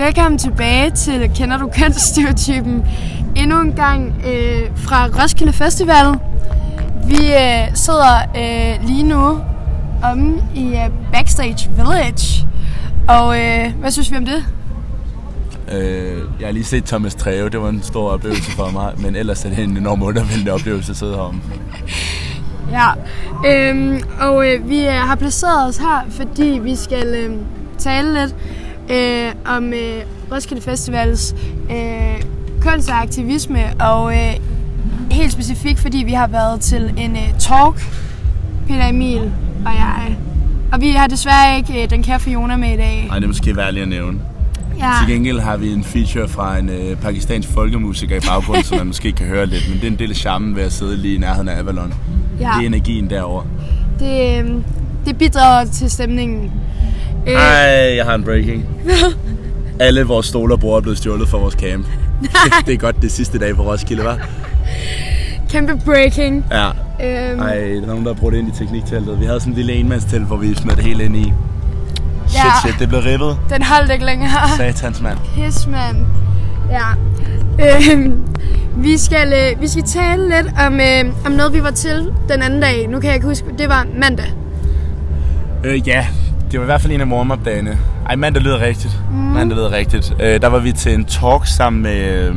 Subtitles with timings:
[0.00, 2.84] Velkommen tilbage til Kender du kønsstereotypen?
[3.36, 6.14] Endnu en gang øh, fra Roskilde Festival.
[7.06, 9.40] Vi øh, sidder øh, lige nu
[10.02, 12.46] om i øh, Backstage Village.
[13.08, 14.44] Og øh, hvad synes vi om det?
[15.72, 19.16] Øh, jeg har lige set Thomas Treve, det var en stor oplevelse for mig, men
[19.16, 21.42] ellers er det en enorm undervældende oplevelse at sidde herom.
[22.72, 22.88] Ja,
[23.46, 27.36] øhm, og øh, vi øh, har placeret os her, fordi vi skal øh,
[27.78, 28.34] tale lidt
[28.90, 30.02] øh, om øh,
[30.32, 31.34] Roskilde Festivals
[31.70, 32.22] øh,
[32.62, 34.34] kunst og aktivisme, og øh,
[35.10, 37.82] helt specifikt, fordi vi har været til en øh, talk,
[38.68, 39.32] Peter Emil
[39.66, 40.16] og jeg.
[40.72, 43.04] Og vi har desværre ikke øh, den kære Fiona med i dag.
[43.08, 44.20] Nej, det er måske værd at nævne.
[44.78, 48.78] Ja, Til gengæld har vi en feature fra en øh, pakistansk folkemusiker i baggrunden, som
[48.78, 50.96] man måske kan høre lidt, men det er en del af charmen ved at sidde
[50.96, 51.94] lige i nærheden af Avalon.
[52.40, 53.44] ja Det er energien derovre.
[53.98, 54.50] det, øh,
[55.06, 56.52] det bidrager til stemningen.
[57.26, 58.66] Øh, Ej, jeg har en breaking.
[59.80, 61.86] Alle vores stole og bord er blevet stjålet fra vores camp.
[62.66, 64.28] det er godt det sidste dag på Roskilde, var.
[65.50, 66.44] kæmpe breaking.
[66.50, 66.66] Ja.
[66.68, 69.20] Øhm, Ej, der er nogen, der har brugt det ind i teknikteltet.
[69.20, 71.32] Vi havde sådan en lille enmandstelt, hvor vi smed det hele ind i.
[72.26, 72.68] Shit, Ja.
[72.68, 73.36] shit, det blev ribbet.
[73.50, 74.30] Den holdt ikke længere.
[74.56, 75.18] Satans, mand.
[75.34, 75.96] Pis, mand.
[76.70, 76.86] Ja.
[77.92, 78.24] Øhm,
[78.76, 82.42] vi, skal, øh, vi skal tale lidt om, øh, om noget, vi var til den
[82.42, 82.88] anden dag.
[82.88, 84.32] Nu kan jeg ikke huske, det var mandag.
[85.64, 86.06] Øh, ja,
[86.50, 87.78] det var i hvert fald en af warm-up-dagene.
[88.06, 89.00] Ej, mandag lyder rigtigt.
[89.10, 89.16] Mm.
[89.16, 90.14] Mandag lyder rigtigt.
[90.20, 92.28] Øh, der var vi til en talk sammen med...
[92.28, 92.36] Øh,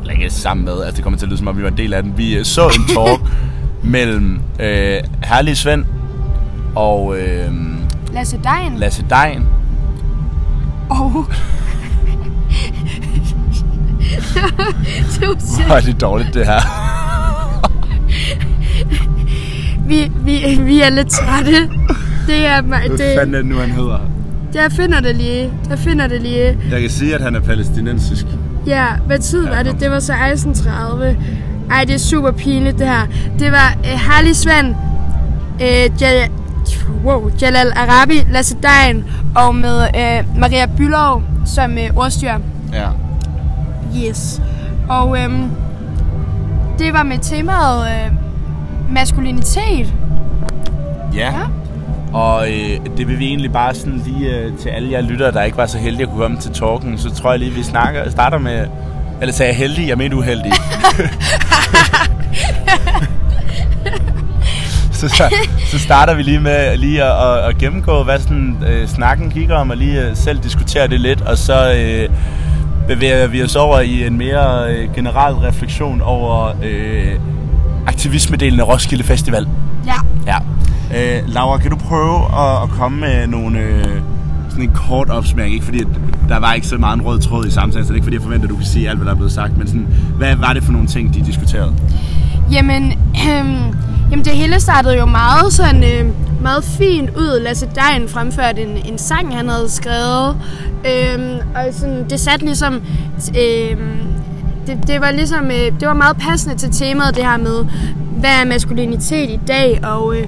[0.00, 1.76] eller ikke sammen med, altså det kommer til at lyde som om, vi var en
[1.76, 2.12] del af den.
[2.16, 3.20] Vi øh, så en talk
[3.82, 5.84] mellem øh, Herlige Svend
[6.74, 7.52] og øh,
[8.12, 8.78] Lasse Dein.
[8.78, 9.46] Lasse Dein.
[10.90, 11.10] Og...
[15.66, 16.60] Hvor er det dårligt, det her.
[19.86, 21.70] vi, vi, vi er lidt trætte.
[22.26, 23.98] Det er, mig- Hvad det, fanden er det nu, han hedder?
[24.54, 25.50] jeg finder det lige.
[25.70, 26.58] Jeg finder det lige.
[26.70, 28.26] Jeg kan sige, at han er palæstinensisk.
[28.66, 29.80] Ja, hvad tid var det?
[29.80, 31.72] Det var 16.30.
[31.74, 33.06] Ej, det er super pinligt det her.
[33.38, 34.74] Det var øh, Harley Svend,
[35.62, 36.30] øh, Jal-
[37.04, 39.04] wow, Jalal Arabi, Lasse Dein
[39.36, 42.32] og med øh, Maria Bylov som øh, ordstyr.
[42.72, 42.88] Ja.
[44.08, 44.42] Yes.
[44.88, 45.42] Og øhm,
[46.78, 48.12] det var med temaet øh,
[48.94, 49.94] maskulinitet.
[51.14, 51.18] Ja.
[51.26, 51.32] Ja.
[52.12, 55.42] Og øh, det vil vi egentlig bare sådan lige øh, til alle jer lyttere, der
[55.42, 58.10] ikke var så heldige at kunne komme til talken, så tror jeg lige, vi snakker,
[58.10, 58.66] starter med...
[59.20, 59.88] Eller sagde jeg heldig?
[59.88, 60.52] Jeg mener uheldig.
[64.92, 65.34] så, så,
[65.66, 69.56] så starter vi lige med lige at, at, at gennemgå, hvad sådan, øh, snakken kigger
[69.56, 72.08] om, og lige øh, selv diskutere det lidt, og så øh,
[72.88, 77.14] bevæger vi os over i en mere øh, generel refleksion over øh,
[77.86, 79.48] aktivismedelen af Roskilde Festival.
[79.86, 79.94] Ja.
[80.26, 80.38] Ja.
[80.96, 84.00] Øh, Laura, kan du prøve at, at komme med nogle, øh,
[84.48, 85.54] sådan en kort opsmæring?
[85.54, 85.86] Ikke fordi, at
[86.28, 88.16] der var ikke så meget en rød tråd i samtalen, så det er ikke fordi,
[88.16, 89.58] jeg forventer, at du kan sige alt, hvad der er blevet sagt.
[89.58, 91.74] Men sådan, hvad var det for nogle ting, de diskuterede?
[92.52, 92.92] Jamen,
[93.28, 93.76] øhm,
[94.10, 97.40] jamen det hele startede jo meget sådan øh, meget fint ud.
[97.40, 100.36] Lasse Dein fremførte en, en sang, han havde skrevet.
[100.86, 102.74] Øhm, og sådan, det satte ligesom...
[103.38, 103.98] Øhm,
[104.66, 107.64] det, det var ligesom øh, det var meget passende til temaet det her med
[108.22, 110.26] hvad er maskulinitet i dag og øh,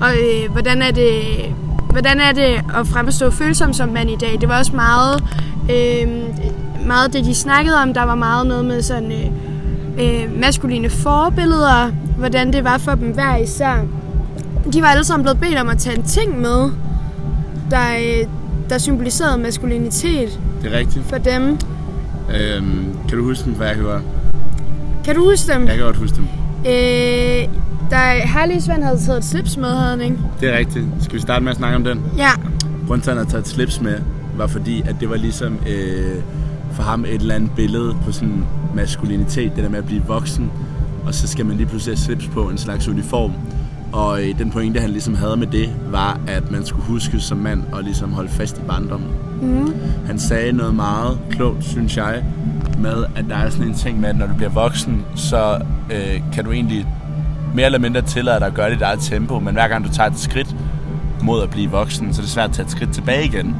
[0.00, 1.20] og øh, hvordan er det
[1.90, 5.22] hvordan er det at fremstå følsom som mand i dag det var også meget
[5.70, 6.08] øh,
[6.86, 9.26] meget det de snakkede om der var meget noget med sådan øh,
[9.98, 13.84] øh, maskuline forbilleder, hvordan det var for dem hver især.
[14.72, 16.70] De var alle sammen blevet bedt om at tage en ting med,
[17.70, 18.26] der, øh,
[18.68, 21.04] der symboliserede maskulinitet Det er rigtigt.
[21.04, 21.58] for dem.
[22.36, 24.00] Øhm, kan du huske dem, hvad jeg gjorde?
[25.04, 25.66] Kan du huske dem?
[25.66, 26.26] Jeg kan godt huske dem.
[26.66, 27.48] Øh,
[27.90, 30.16] da Harley Svend havde taget et slips med, havde han ikke?
[30.40, 30.86] Det er rigtigt.
[31.00, 32.02] Skal vi starte med at snakke om den?
[32.16, 32.30] Ja,
[32.86, 33.98] Grunden til, at han havde taget et slips med,
[34.36, 36.22] var fordi, at det var ligesom øh,
[36.72, 40.50] for ham et eller andet billede på sådan maskulinitet, det der med at blive voksen,
[41.06, 43.32] og så skal man lige pludselig have slips på en slags uniform.
[43.92, 47.38] Og øh, den pointe, han ligesom havde med det, var, at man skulle huske som
[47.38, 49.08] mand og ligesom holde fast i barndommen.
[49.42, 49.72] mm,
[50.06, 52.24] Han sagde noget meget klogt, synes jeg,
[52.78, 55.58] med, at der er sådan en ting med, at når du bliver voksen, så
[55.90, 56.86] øh, kan du egentlig
[57.56, 60.10] mere eller mindre tillader dig at gøre dit eget tempo, men hver gang du tager
[60.10, 60.56] et skridt
[61.22, 63.56] mod at blive voksen, så er det svært at tage et skridt tilbage igen.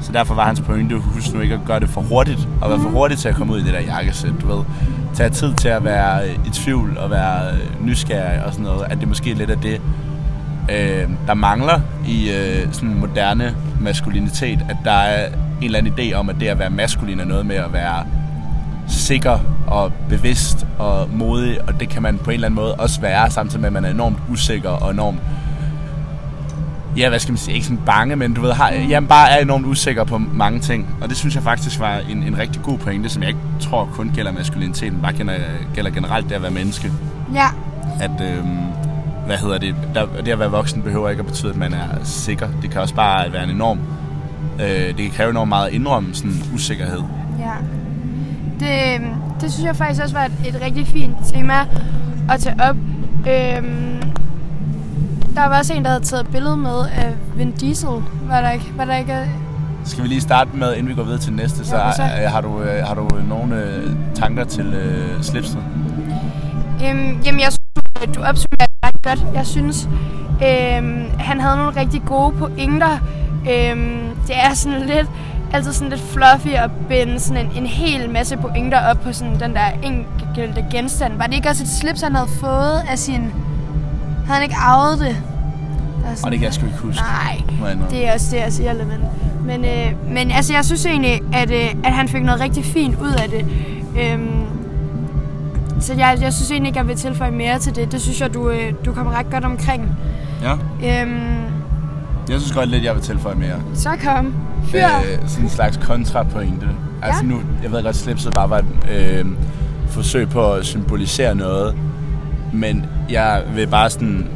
[0.00, 2.80] Så derfor var hans pointe, husk nu ikke at gøre det for hurtigt, og være
[2.80, 4.64] for hurtigt til at komme ud i det der jakkesæt, du ved.
[5.14, 8.86] Tage tid til at være øh, i tvivl og være øh, nysgerrig og sådan noget,
[8.90, 9.80] at det måske er lidt af det,
[10.70, 16.14] øh, der mangler i øh, sådan moderne maskulinitet, at der er en eller anden idé
[16.14, 18.06] om, at det at være maskulin er noget med at være
[18.88, 23.00] sikker og bevidst og modig, og det kan man på en eller anden måde også
[23.00, 25.20] være, samtidig med at man er enormt usikker og enormt
[26.96, 29.42] ja, hvad skal man sige, ikke sådan bange, men du ved, har, jamen bare er
[29.42, 30.96] enormt usikker på mange ting.
[31.02, 33.88] Og det synes jeg faktisk var en, en rigtig god pointe, som jeg ikke tror
[33.92, 35.34] kun gælder maskuliniteten, bare gælder,
[35.74, 36.92] gælder generelt det at være menneske.
[37.34, 37.46] Ja.
[38.00, 38.58] At, øhm,
[39.26, 41.88] hvad hedder det, der, det at være voksen behøver ikke at betyde, at man er
[42.04, 42.48] sikker.
[42.62, 43.78] Det kan også bare være en enorm,
[44.60, 47.02] øh, det kan kræve enormt meget at indrømme sådan usikkerhed.
[47.38, 47.83] Ja.
[48.64, 51.54] Det, øhm, det synes jeg faktisk også var et, et rigtig fint tema
[52.30, 52.76] at tage op.
[53.28, 54.02] Øhm,
[55.34, 57.88] der var også en, der havde taget et billede med af Vin Diesel.
[58.28, 58.72] Var der ikke?
[58.76, 59.30] Var der ikke
[59.84, 62.02] Skal vi lige starte med, inden vi går videre til næste, så, Ja, så.
[62.02, 65.58] øh, har, du, øh, har du nogle øh, tanker til øh, slipset?
[66.86, 69.34] Øhm, jamen, jeg synes, du opsummerer det ret godt.
[69.34, 69.88] Jeg synes,
[70.42, 72.98] øhm, han havde nogle rigtig gode pointer.
[73.50, 75.06] Øhm, det er sådan lidt,
[75.54, 79.40] altid sådan lidt fluffy at binde sådan en, en hel masse pointer op på sådan
[79.40, 81.16] den der enkelte genstand.
[81.18, 83.20] Var det ikke også et slips, han havde fået af sin...
[84.26, 85.16] Havde han ikke arvet det?
[86.10, 87.02] Og sådan- det kan jeg sgu ikke huske.
[87.02, 87.40] Nej,
[87.90, 88.98] det er også det, jeg siger, men,
[89.46, 92.96] men, øh, men altså, jeg synes egentlig, at, øh, at han fik noget rigtig fint
[93.00, 93.46] ud af det.
[94.00, 94.30] Øhm,
[95.80, 97.92] så jeg, jeg synes egentlig ikke, jeg vil tilføje mere til det.
[97.92, 99.96] Det synes jeg, du, øh, du kommer ret godt omkring.
[100.42, 100.52] Ja,
[101.02, 101.43] Øhm,
[102.28, 103.60] jeg synes godt lidt, jeg vil tilføje mere.
[103.74, 104.34] så kom.
[104.64, 104.78] Fyr.
[104.84, 106.66] Øh, sådan en slags kontrapointe.
[107.02, 107.30] Altså Ja.
[107.30, 109.26] nu, jeg ved godt, slipset bare var et øh,
[109.88, 111.74] forsøg på at symbolisere noget,
[112.52, 114.26] men jeg vil bare sådan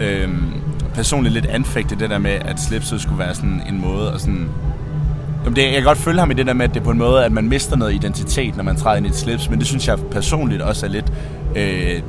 [0.00, 0.28] øh,
[0.94, 4.48] personligt lidt anfægte det der med, at slipset skulle være sådan en måde at sådan...
[5.44, 6.90] Jamen det, jeg kan godt følge ham i det der med, at det er på
[6.90, 9.58] en måde, at man mister noget identitet, når man træder ind i et slips, men
[9.58, 11.12] det synes jeg personligt også er lidt
[11.56, 12.02] øh,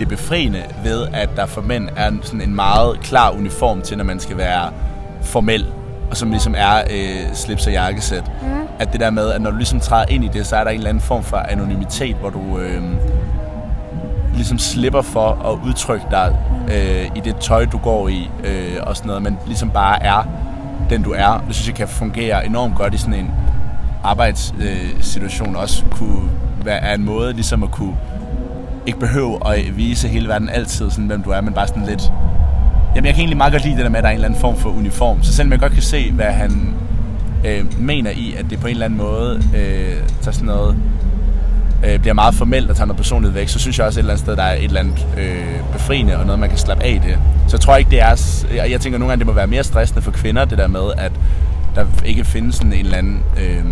[0.00, 4.04] det befriende ved, at der for mænd er sådan en meget klar uniform til, når
[4.04, 4.70] man skal være
[5.22, 5.66] formel,
[6.10, 8.30] og som ligesom er øh, slips og jakkesæt.
[8.42, 8.48] Mm.
[8.78, 10.70] At det der med, at når du ligesom træder ind i det, så er der
[10.70, 12.82] en eller anden form for anonymitet, hvor du øh,
[14.34, 16.36] ligesom slipper for at udtrykke dig
[16.72, 20.28] øh, i det tøj, du går i, øh, og sådan noget, men ligesom bare er
[20.90, 21.44] den, du er.
[21.46, 23.30] Det synes jeg kan fungere enormt godt i sådan en
[24.04, 26.30] arbejdssituation, også kunne
[26.64, 27.96] være en måde ligesom at kunne
[28.90, 32.02] ikke behøve at vise hele verden altid, sådan, hvem du er, men bare sådan lidt...
[32.94, 34.28] Jamen, jeg kan egentlig meget godt lide det der med, at der er en eller
[34.28, 35.22] anden form for uniform.
[35.22, 36.74] Så selvom jeg godt kan se, hvad han
[37.46, 40.76] øh, mener i, at det på en eller anden måde øh, tager sådan noget
[41.84, 44.12] øh, bliver meget formelt og tager noget personligt væk, så synes jeg også et eller
[44.12, 46.90] andet sted, der er et eller andet øh, befriende og noget, man kan slappe af
[46.90, 47.18] i det.
[47.48, 48.44] Så jeg tror ikke, det er...
[48.54, 50.92] Jeg, jeg tænker nogle gange, det må være mere stressende for kvinder, det der med,
[50.98, 51.12] at
[51.74, 53.64] der ikke findes sådan en eller anden øh,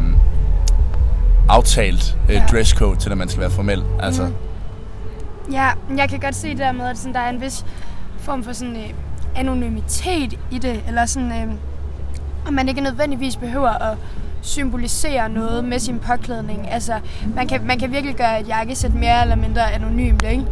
[1.49, 3.83] aftalt øh, dresscode til, at man skal være formel.
[4.01, 4.33] Altså, Mhm.
[5.53, 7.65] Ja, jeg kan godt se det der med, at sådan, der er en vis
[8.19, 8.91] form for sådan, øh,
[9.37, 11.55] anonymitet i det, eller sådan, øh,
[12.47, 13.97] og man ikke nødvendigvis behøver at
[14.43, 16.71] symbolisere noget med sin påklædning.
[16.71, 16.93] Altså,
[17.35, 20.45] man kan, man kan virkelig gøre et jakkesæt mere eller mindre anonymt, ikke?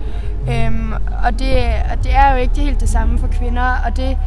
[0.50, 0.93] Øhm,
[1.25, 1.56] og, det,
[1.93, 4.19] og det er jo ikke helt det samme for kvinder, og det,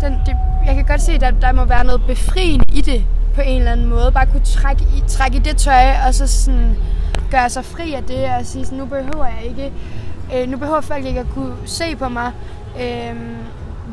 [0.00, 0.36] den, det,
[0.66, 3.04] jeg kan godt se, at der, der må være noget befriende i det,
[3.34, 4.12] på en eller anden måde.
[4.12, 6.76] Bare kunne trække i, trække i det tøj, og så sådan
[7.30, 9.72] gøre sig fri af det, og sige, sådan, nu behøver jeg ikke,
[10.36, 12.32] øh, nu behøver folk ikke at kunne se på mig,
[12.80, 13.16] øh,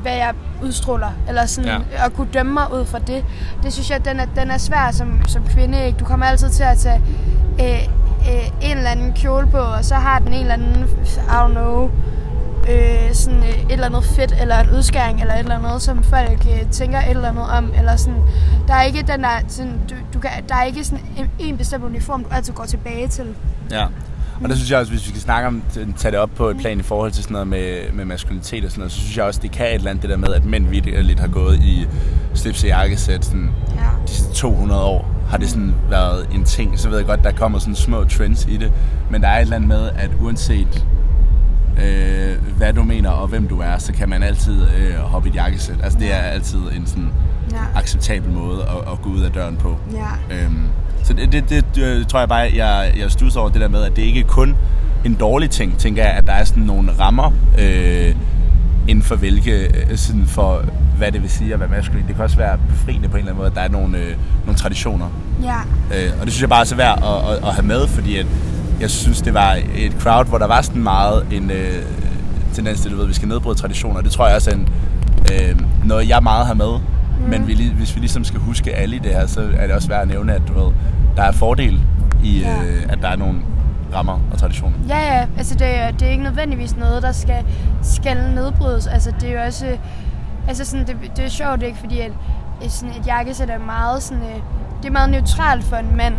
[0.01, 0.33] hvad jeg
[0.63, 2.05] udstråler, eller sådan, Ja.
[2.05, 3.25] at kunne dømme mig ud fra det.
[3.63, 5.85] Det synes jeg, den er, den er svær som, som kvinde.
[5.85, 5.97] Ikke?
[5.99, 7.01] Du kommer altid til at tage
[7.59, 7.87] øh,
[8.33, 11.51] øh, en eller anden kjole på, og så har den en eller anden, I don't
[11.51, 11.89] know,
[12.69, 16.03] øh, sådan øh, et eller andet fedt, eller en udskæring, eller et eller andet, som
[16.03, 18.21] folk øh, tænker et eller andet om, eller sådan,
[18.67, 21.57] der er ikke den der, sådan, du, du kan, der er ikke sådan en, en
[21.57, 23.35] bestemt uniform, du altid går tilbage til.
[23.71, 23.85] Ja.
[24.43, 25.61] Og der synes jeg også, hvis vi skal snakke om,
[25.97, 28.71] tage det op på et plan i forhold til sådan noget med, med maskulinitet og
[28.71, 30.45] sådan noget, så synes jeg også, det kan et eller andet det der med, at
[30.45, 30.67] mænd
[31.01, 31.87] lidt har gået i
[32.33, 33.81] slips og jakkesæt sådan Ja.
[34.07, 36.79] de sidste 200 år har det sådan været en ting.
[36.79, 38.71] Så ved jeg godt, der kommer sådan små trends i det.
[39.11, 40.85] Men der er et eller andet med, at uanset
[41.83, 45.31] øh, hvad du mener og hvem du er, så kan man altid øh, hoppe i
[45.31, 45.75] et jakkesæt.
[45.83, 47.09] Altså det er altid en sådan
[47.51, 47.79] Ja.
[47.79, 49.77] acceptabel måde at, at gå ud af døren på.
[49.93, 50.35] Ja.
[50.35, 50.63] Øhm,
[51.05, 53.83] så det, det, det, det tror jeg bare, jeg, jeg stusser over det der med,
[53.83, 54.55] at det ikke kun
[55.05, 58.15] en dårlig ting, tænker jeg, at der er sådan nogle rammer øh,
[58.87, 60.65] inden for hvilke, øh, sådan for
[60.97, 62.07] hvad det vil sige at være maskulin.
[62.07, 64.15] Det kan også være befriende på en eller anden måde, at der er nogle, øh,
[64.45, 65.07] nogle traditioner.
[65.43, 65.57] Ja.
[65.95, 68.17] Øh, og det synes jeg bare er så værd at, at, at have med, fordi
[68.17, 68.25] at
[68.79, 71.83] jeg synes, det var et crowd, hvor der var sådan meget en øh,
[72.53, 74.01] tendens til, du ved, at vi skal nedbryde traditioner.
[74.01, 74.69] Det tror jeg også er en,
[75.31, 76.79] øh, noget, jeg meget har med.
[77.29, 79.87] Men vi, hvis vi ligesom skal huske alle i det her, så er det også
[79.87, 80.71] værd at nævne, at du ved,
[81.17, 81.81] der er fordel
[82.23, 82.63] i, Ja.
[82.63, 83.39] øh, at der er nogle
[83.95, 84.75] rammer og traditioner.
[84.89, 85.25] Ja, ja.
[85.37, 87.43] Altså, det, er- det er ikke nødvendigvis noget, der skal,
[87.81, 88.87] skal nedbrydes.
[88.87, 89.65] Altså, det er jo også...
[90.47, 91.77] Altså, sådan, det, det er sjovt, ikke?
[91.77, 92.11] Fordi at,
[92.63, 94.23] et, sådan, et jakkesæt er meget sådan...
[94.23, 94.35] øh,
[94.81, 96.13] Det er meget neutralt for en mand.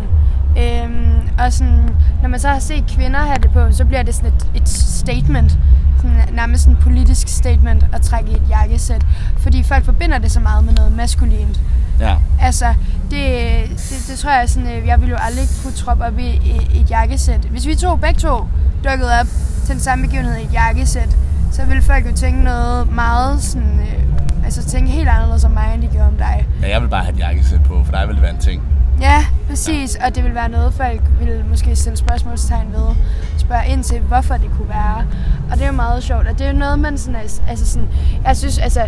[0.57, 1.89] Øhm, og sådan,
[2.21, 4.69] når man så har set kvinder have det på, så bliver det sådan et, et
[4.69, 5.57] statement.
[6.01, 9.05] Sådan, nærmest en politisk statement at trække i et jakkesæt.
[9.37, 11.61] Fordi folk forbinder det så meget med noget maskulint.
[11.99, 12.15] Ja.
[12.41, 12.73] Altså,
[13.11, 13.21] det,
[13.69, 16.27] det, det tror jeg sådan, øh, jeg ville jo aldrig kunne troppe op i,
[16.73, 17.39] i, et jakkesæt.
[17.39, 18.47] Hvis vi to begge to
[18.83, 19.27] dukkede op
[19.65, 21.17] til den samme begivenhed i et jakkesæt,
[21.51, 25.71] så ville folk jo tænke noget meget sådan, øh, altså tænke helt anderledes om mig,
[25.73, 26.47] end de gjorde om dig.
[26.61, 28.76] ja, jeg vil bare have et jakkesæt på, for dig vil det være en ting.
[29.01, 29.95] Ja, præcis.
[29.95, 32.95] Og det vil være noget, folk vil måske stille spørgsmålstegn ved.
[33.37, 35.05] Spørge ind til, hvorfor det kunne være.
[35.51, 36.27] Og det er jo meget sjovt.
[36.27, 37.89] Og det er jo noget, man sådan, altså sådan,
[38.25, 38.87] jeg synes, altså,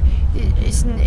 [0.72, 1.00] sådan,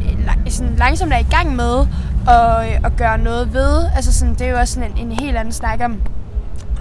[0.48, 1.86] sådan langsomt er i gang med
[2.28, 3.84] at, at gøre noget ved.
[3.96, 6.02] Altså sådan, det er jo også sådan en, en helt anden snak om,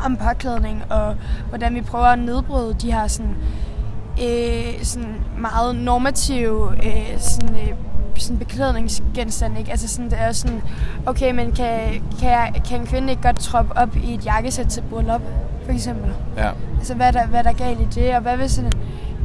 [0.06, 1.16] om påklædning, og
[1.50, 3.36] hvordan vi prøver at nedbryde de her sådan,
[4.24, 7.74] øh, sådan meget normative øh, sådan, øh,
[8.18, 9.60] sådan beklædningsgenstande.
[9.60, 9.72] Ikke?
[9.72, 10.62] Altså sådan, det er sådan,
[11.06, 11.70] okay, men kan,
[12.20, 15.22] kan, jeg, kan en kvinde ikke godt troppe op i et jakkesæt til bryllup,
[15.65, 16.12] for eksempel?
[16.38, 16.50] Ja.
[16.77, 18.15] Altså, hvad er der, hvad er der galt i det?
[18.15, 18.72] Og hvad hvis en,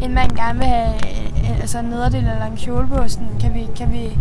[0.02, 3.08] en mand gerne vil have øh, altså en nederdel eller en kjole på?
[3.08, 4.18] Sådan, kan vi, kan vi,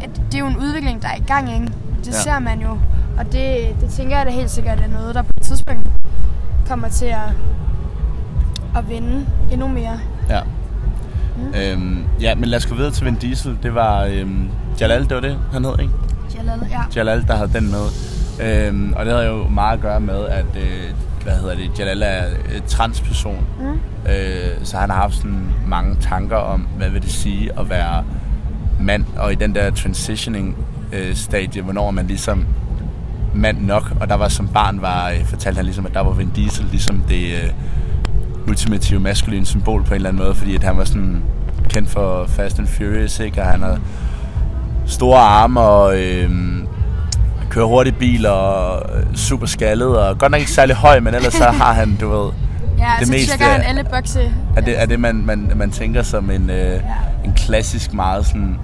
[0.00, 1.72] det er jo en udvikling, der er i gang, ikke?
[2.04, 2.12] Det ja.
[2.12, 2.78] ser man jo.
[3.18, 5.88] Og det, det tænker jeg da helt sikkert er noget, der på et tidspunkt
[6.68, 7.28] kommer til at,
[8.76, 10.00] at vinde endnu mere.
[10.28, 10.40] Ja.
[11.56, 13.58] Øhm, ja, men lad os gå videre til Vin Diesel.
[13.62, 14.48] Det var øhm,
[14.80, 15.92] Jalal, det var det, han hed, ikke?
[16.36, 16.80] Jalal, ja.
[16.96, 17.86] Jalal, der havde den med.
[18.42, 22.02] Øhm, og det havde jo meget at gøre med, at øh, hvad hedder det, Jalal
[22.02, 22.24] er
[22.54, 23.46] øh, transperson.
[23.60, 24.10] Mm.
[24.10, 28.04] Øh, så han har haft sådan mange tanker om, hvad vil det sige at være
[28.80, 29.04] mand.
[29.16, 30.56] Og i den der transitioning
[30.92, 32.46] øh, stadie, hvornår man ligesom
[33.34, 33.92] mand nok.
[34.00, 36.66] Og der var som barn, var, øh, fortalte han ligesom, at der var Vin Diesel
[36.70, 37.50] ligesom det øh,
[38.48, 40.34] ultimative maskuline symbol på en eller anden måde.
[40.34, 41.22] Fordi at han var sådan
[41.68, 43.40] kendt for Fast and Furious, ikke?
[43.42, 43.80] Og han havde
[44.86, 46.30] store arme og øh,
[47.50, 49.98] kører hurtigt bil og øh, super skaldet.
[49.98, 52.30] Og godt nok ikke særlig høj, men ellers så har han, du ved,
[52.78, 54.32] Ja, Det så meste tjekker han alle bokse.
[54.56, 56.80] er det, er det man, man, man tænker som en, øh,
[57.24, 58.56] en klassisk meget sådan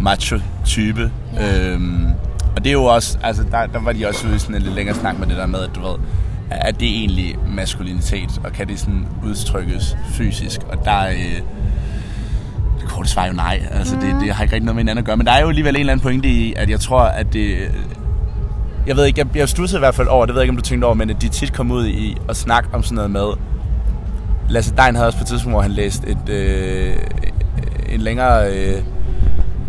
[0.00, 1.10] macho type.
[1.34, 1.58] Ja.
[1.68, 2.06] Øhm,
[2.56, 4.62] og det er jo også, altså der, der var de også ude i sådan en
[4.62, 5.96] lidt længere snak med det der med, at du ved,
[6.60, 10.60] er det egentlig maskulinitet, og kan det sådan udtrykkes fysisk?
[10.68, 11.40] Og der er, øh,
[12.80, 14.98] det korte svar er jo nej, altså det, det har ikke rigtig noget med hinanden
[14.98, 17.00] at gøre, men der er jo alligevel en eller anden pointe i, at jeg tror,
[17.00, 17.70] at det,
[18.86, 20.56] jeg ved ikke, jeg, jeg stussede i hvert fald over, det ved jeg ikke, om
[20.56, 23.10] du tænkte over, men at de tit kom ud i at snakke om sådan noget
[23.10, 23.26] med,
[24.48, 26.96] Lasse Dein havde også på et tidspunkt, hvor han læste et, øh,
[27.88, 28.82] en længere øh,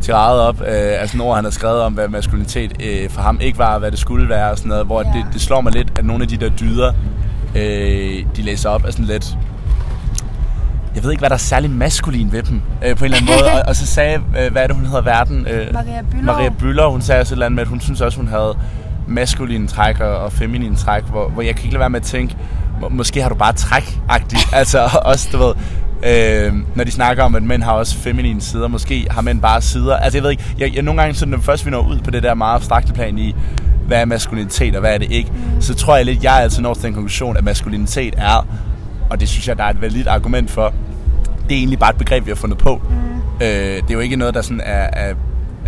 [0.06, 0.68] tirade op øh,
[1.02, 3.92] af sådan ord, han havde skrevet om, hvad maskulinitet øh, for ham ikke var, hvad
[3.92, 5.12] det skulle være og sådan noget, hvor Ja.
[5.18, 6.94] det, det slår mig lidt, at nogle af de der dyder,
[7.56, 9.38] øh, de læser op, er sådan lidt...
[10.96, 13.36] Jeg ved ikke, hvad der er særlig maskulin ved dem, øh, på en eller anden
[13.42, 13.52] måde.
[13.62, 15.48] Og, og så sagde, øh, hvad er det, hun hedder, verden?
[15.48, 16.24] Øh, Maria Bülow.
[16.26, 18.58] Maria Büller, hun sagde også et eller andet med, at hun synes også, hun havde
[19.08, 22.06] maskuline træk og, og feminine træk, hvor, hvor jeg kan ikke lade være med at
[22.06, 22.38] tænke,
[22.82, 24.54] må, måske har du bare træk-agtigt.
[24.60, 25.54] altså også, du ved,
[26.04, 29.62] øh, når de snakker om, at mænd har også feminine sider, måske har mænd bare
[29.62, 29.98] sider.
[29.98, 32.12] Altså jeg ved ikke, jeg, jeg nogle gange, så når først vi når ud på
[32.12, 33.36] det der meget abstrakte plan i,
[33.88, 35.62] hvad er maskulinitet og hvad er det ikke, mm.
[35.62, 38.48] så tror jeg lidt, jeg er altid når til den konklusion, at maskulinitet er,
[39.10, 40.74] og det synes jeg, der er et validt argument for,
[41.50, 42.82] det er egentlig bare et begreb, vi har fundet på.
[42.90, 43.46] Mm.
[43.46, 45.14] Øh, det er jo ikke noget, der sådan er, er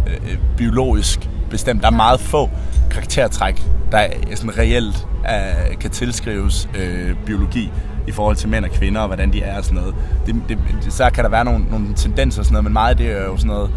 [0.08, 1.82] øh, biologisk bestemt.
[1.82, 2.50] Der er meget få
[2.92, 7.72] karaktertræk, der er sådan reelt er, kan tilskrives øh, biologi
[8.08, 9.96] i forhold til mænd og kvinder og hvordan de er og sådan noget.
[10.26, 10.60] Det, det,
[10.94, 13.26] så kan der være nogle, nogle tendenser og sådan noget, men meget af det er
[13.26, 13.70] jo sådan noget,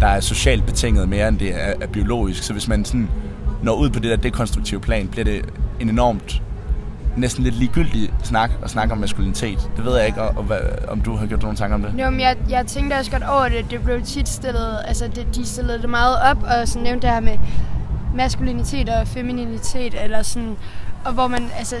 [0.00, 2.42] der er socialt betinget mere end det er, er biologisk.
[2.42, 3.08] Så hvis man sådan
[3.62, 5.44] når ud på det der dekonstruktive plan, bliver det
[5.80, 6.42] en enormt
[7.16, 9.70] næsten lidt ligegyldig snak at snakke om maskulinitet.
[9.76, 10.58] Det ved jeg ikke, og, og hvad,
[10.88, 11.94] om du har gjort nogle tanker om det.
[12.04, 13.70] Jo, men jeg, jeg tænkte også godt over det.
[13.70, 17.14] Det blev tit stillet, altså det, de stillede det meget op, og så nævnte det
[17.14, 17.38] her med
[18.14, 20.56] maskulinitet og femininitet, eller sådan,
[21.04, 21.76] og hvor man, altså,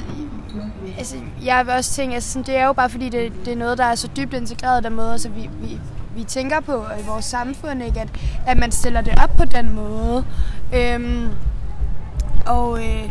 [0.98, 3.56] altså jeg vil også tænke, altså sådan, det er jo bare fordi, det, det er
[3.56, 5.80] noget, der er så dybt integreret den måde, så vi, vi,
[6.16, 8.00] vi tænker på i vores samfund, ikke?
[8.00, 8.08] At,
[8.46, 10.24] at man stiller det op på den måde.
[10.74, 11.28] Øhm,
[12.46, 13.10] og, øh,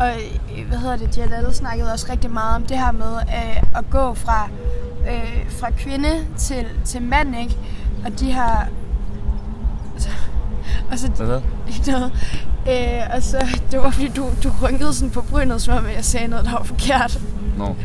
[0.00, 3.62] og øh, hvad hedder det, Jalal snakkede også rigtig meget om det her med øh,
[3.76, 4.48] at gå fra,
[5.08, 7.56] øh, fra kvinde til, til mand, ikke?
[8.04, 8.68] Og de har...
[9.94, 10.08] Altså,
[10.90, 11.40] og så, Hvad
[11.92, 12.12] noget.
[12.68, 16.04] Øh, og så, det var fordi, du, du rynkede sådan på brynet, som om jeg
[16.04, 17.20] sagde noget, der var forkert.
[17.58, 17.76] Nå,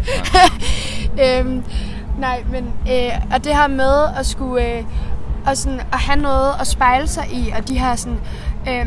[1.23, 1.63] øhm,
[2.19, 4.83] nej, men øh, og det her med at skulle øh,
[5.45, 8.19] og sådan, at have noget at spejle sig i, og de her sådan,
[8.69, 8.85] øh,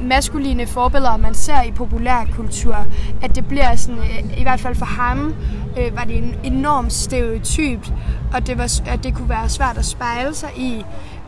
[0.00, 2.86] maskuline forbilleder, man ser i populærkultur,
[3.22, 5.34] at det bliver sådan, øh, i hvert fald for ham,
[5.78, 7.92] øh, var det en enormt stereotypt,
[8.34, 10.84] og det, var, at det kunne være svært at spejle sig i.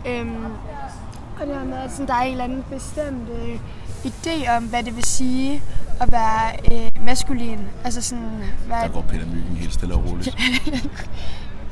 [0.07, 0.45] Øhm,
[1.41, 3.59] og det her med, at sådan, der er en eller anden bestemt øh,
[4.05, 5.63] idé om, hvad det vil sige
[6.01, 7.59] at være øh, maskulin.
[7.85, 10.37] Altså sådan, hvad, der går Peter Myggen helt stille og roligt.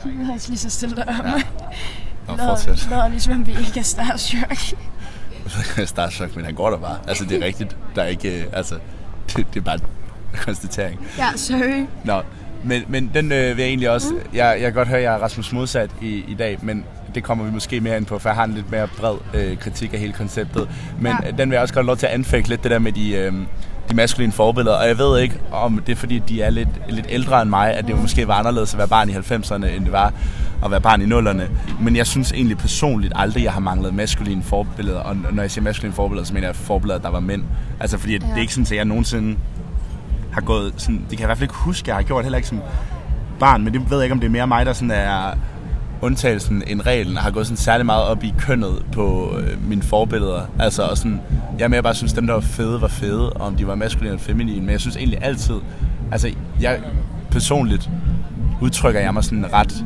[0.04, 1.14] Jeg har lige så stille om.
[1.26, 1.42] Ja.
[2.28, 2.86] Nå, fortsæt.
[2.90, 4.74] lader ligesom vi ikke er starstruck.
[5.86, 6.98] Starstruck, men han går der bare.
[7.08, 7.76] Altså, det er rigtigt.
[7.94, 8.40] Der er ikke...
[8.40, 8.74] øh, Altså,
[9.36, 9.80] det, det er bare en
[10.40, 11.06] konstatering.
[11.18, 11.86] Ja, sorry.
[12.04, 12.22] Nå,
[12.64, 14.10] men, men den øh, vil jeg egentlig også...
[14.10, 14.20] Mm.
[14.34, 16.84] Jeg, jeg kan godt høre, at jeg er Rasmus modsat i, i dag, men
[17.16, 19.56] det kommer vi måske mere ind på, for jeg har en lidt mere bred øh,
[19.58, 20.68] kritik af hele konceptet.
[21.00, 21.30] Men Ja.
[21.30, 23.32] den vil jeg også godt lov til at anfægte lidt, det der med de, øh,
[23.90, 24.76] de maskuline forbilleder.
[24.76, 27.74] Og jeg ved ikke, om det er fordi, de er lidt, lidt ældre end mig,
[27.74, 30.12] at det måske var anderledes at være barn i 90'erne, end det var
[30.64, 31.42] at være barn i 0'erne.
[31.80, 34.98] Men jeg synes egentlig personligt aldrig, jeg har manglet maskuline forbilleder.
[35.00, 37.42] Og når jeg siger maskuline forbilleder, så mener jeg forbilleder, der var mænd.
[37.80, 38.18] Altså fordi, ja.
[38.18, 39.36] det er ikke sådan, at jeg nogensinde
[40.32, 42.36] har gået sådan, det kan jeg i hvert fald ikke huske, jeg har gjort heller
[42.36, 42.60] ikke som
[43.40, 45.30] barn, men det ved jeg ikke, om det er mere mig, der sådan er
[46.06, 49.82] undtagelsen end reglen, og har gået sådan særlig meget op i kønnet på øh, mine
[49.82, 50.40] forbilleder.
[50.58, 51.20] Altså, og sådan,
[51.58, 53.74] jeg er mere bare synes, dem, der var fede, var fede, og om de var
[53.74, 55.54] maskuline eller feminine, men jeg synes egentlig altid,
[56.12, 56.80] altså, jeg
[57.30, 57.90] personligt
[58.60, 59.84] udtrykker jeg mig sådan ret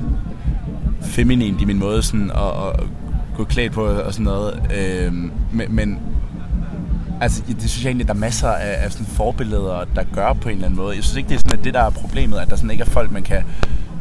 [1.02, 2.86] feminin i min måde sådan at, at
[3.36, 4.62] gå klædt på og sådan noget.
[4.76, 5.12] Øh,
[5.52, 5.98] men, men
[7.22, 10.32] Altså, det synes jeg egentlig, at der er masser af, af sådan forbilleder, der gør
[10.32, 10.96] på en eller anden måde.
[10.96, 12.84] Jeg synes ikke, det er sådan, at det, der er problemet, at der sådan ikke
[12.84, 13.42] er folk, man kan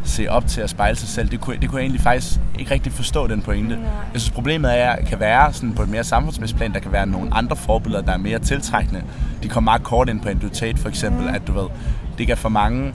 [0.09, 1.29] se op til at spejle sig selv.
[1.29, 3.75] Det kunne, det kunne jeg egentlig faktisk ikke rigtig forstå, den pointe.
[3.75, 3.85] Nej.
[4.13, 6.91] Jeg synes, problemet er, at kan være sådan på et mere samfundsmæssigt plan, der kan
[6.91, 9.03] være nogle andre forbilleder, der er mere tiltrækkende.
[9.43, 11.35] De kommer meget kort ind på Tate, for eksempel, mm.
[11.35, 11.67] at du ved,
[12.17, 12.93] det kan for mange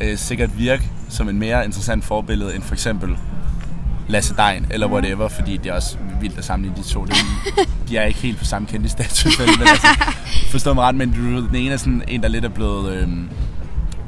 [0.00, 3.16] øh, sikkert virke som en mere interessant forbillede, end for eksempel
[4.08, 7.02] Lasse Dein, eller whatever, fordi det er også vildt at sammenligne de to.
[7.02, 7.06] Er,
[7.88, 9.86] de er ikke helt på samme kendte status, men altså,
[10.50, 13.08] forstå mig ret, men du den ene er sådan en, der lidt er blevet øh,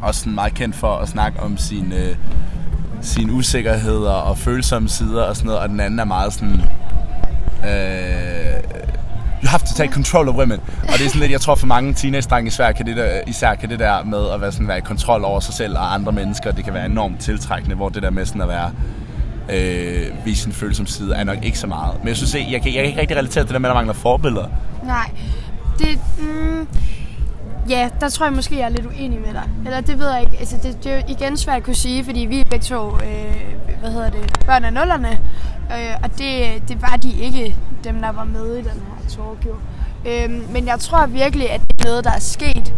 [0.04, 2.16] også sådan meget kendt for at snakke om sin, øh,
[3.00, 6.62] sine usikkerheder og følsomme sider og sådan noget, og den anden er meget sådan...
[7.64, 8.84] Øh,
[9.42, 10.61] you have to take control of women.
[10.82, 13.54] Og det er sådan lidt, jeg tror for mange teenage-drenge især kan det der, især
[13.54, 16.12] kan det der med at være, sådan, være i kontrol over sig selv og andre
[16.12, 18.70] mennesker, det kan være enormt tiltrækkende, hvor det der med sådan at være
[19.49, 21.99] øh, vise sin følsomme side, er nok ikke så meget.
[21.99, 23.68] Men jeg synes jeg, jeg kan, jeg kan ikke rigtig relatere til det der med,
[23.68, 24.46] at der mangler forbilleder.
[24.84, 25.11] Nej,
[25.78, 25.99] det...
[26.18, 26.68] Mm,
[27.68, 29.49] ja, der tror jeg måske, jeg er lidt uenig med dig.
[29.64, 30.37] Eller det ved jeg ikke.
[30.38, 32.94] Altså, det, det er jo igen svært at kunne sige, fordi vi er begge to,
[32.94, 35.20] øh, hvad hedder det, børn af nullerne.
[35.72, 39.46] Øh, og det, det var de ikke, dem der var med i den her talk
[39.46, 39.55] jo.
[40.07, 42.74] Øh, men jeg tror virkelig, at det er noget, der er sket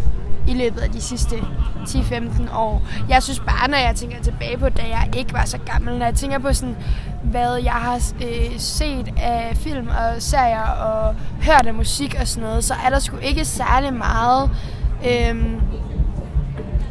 [0.49, 1.37] i løbet af de sidste
[1.85, 2.83] 10-15 år.
[3.09, 6.07] Jeg synes bare, når jeg tænker tilbage på, da jeg ikke var så gammel, når
[6.07, 6.77] jeg tænker på sådan,
[7.23, 12.49] hvad jeg har øh, set af film og serier og hørt af musik og sådan
[12.49, 14.76] noget, så er der sgu ikke særlig meget, øh,
[15.09, 15.61] øhm,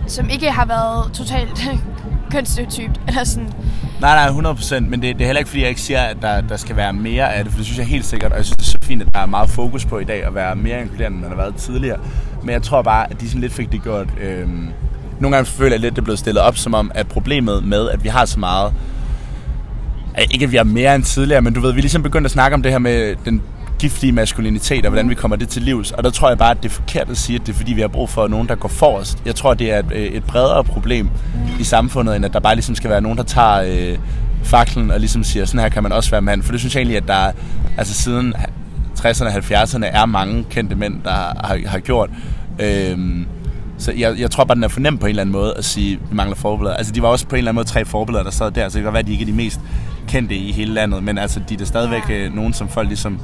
[0.08, 1.68] som ikke har været totalt
[2.32, 3.54] kønsstereotypt, eller sådan.
[4.02, 6.42] Nej, nej, 100%, men det, det er heller ikke, fordi jeg ikke siger, at der,
[6.42, 8.58] der skal være mere af det, for det synes jeg helt sikkert, og jeg synes,
[8.58, 10.82] det er så fint, at der er meget fokus på i dag at være mere
[10.82, 11.98] inkluderende, end man har været tidligere.
[12.42, 14.08] Men jeg tror bare, at de sådan lidt fik det gjort...
[14.22, 14.48] Øh,
[15.20, 17.64] nogle gange føler jeg lidt, at det er blevet stillet op som om, at problemet
[17.64, 18.74] med, at vi har så meget...
[20.14, 22.26] at Ikke at vi har mere end tidligere, men du ved, vi er ligesom begyndt
[22.26, 23.42] at snakke om det her med den
[23.86, 25.92] giftige maskulinitet, og hvordan vi kommer det til livs.
[25.92, 27.74] Og der tror jeg bare, at det er forkert at sige, at det er fordi,
[27.74, 29.18] vi har brug for nogen, der går forrest.
[29.26, 31.10] Jeg tror, det er et, et bredere problem
[31.60, 33.98] i samfundet, end at der bare ligesom skal være nogen, der tager øh,
[34.44, 36.44] faklen og ligesom siger, sådan her kan man også være mand.
[36.44, 37.32] For det synes jeg egentlig, at der
[37.78, 38.34] altså siden
[39.00, 42.10] 60'erne og 70'erne er mange kendte mænd, der har, har gjort.
[42.60, 43.26] Øhm,
[43.78, 45.94] så jeg, jeg tror bare, den er fornemt på en eller anden måde at sige,
[45.94, 46.76] at vi mangler forbilleder.
[46.76, 48.74] Altså, de var også på en eller anden måde tre forbilleder, der sad der, så
[48.74, 49.60] det kan godt være, at de ikke er de mest
[50.08, 53.20] kendte i hele landet, men altså, de er da stadigvæk øh, nogen, som folk ligesom...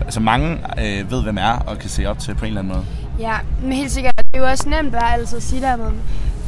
[0.00, 2.72] Altså, mange øh, ved, hvem er og kan se op til på en eller anden
[2.74, 2.86] måde.
[3.18, 4.16] Ja, men helt sikkert.
[4.16, 5.86] Det er jo også nemt bare altid at sige der med,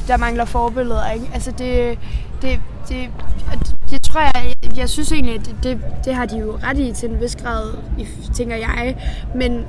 [0.09, 1.26] der mangler forbilleder, ikke?
[1.35, 1.98] Altså det,
[2.42, 3.09] det, det,
[3.52, 6.59] det, det tror jeg, jeg, jeg synes egentlig, at det, det, det har de jo
[6.62, 8.96] ret i til en vis grad, i- tænker jeg.
[9.35, 9.64] Men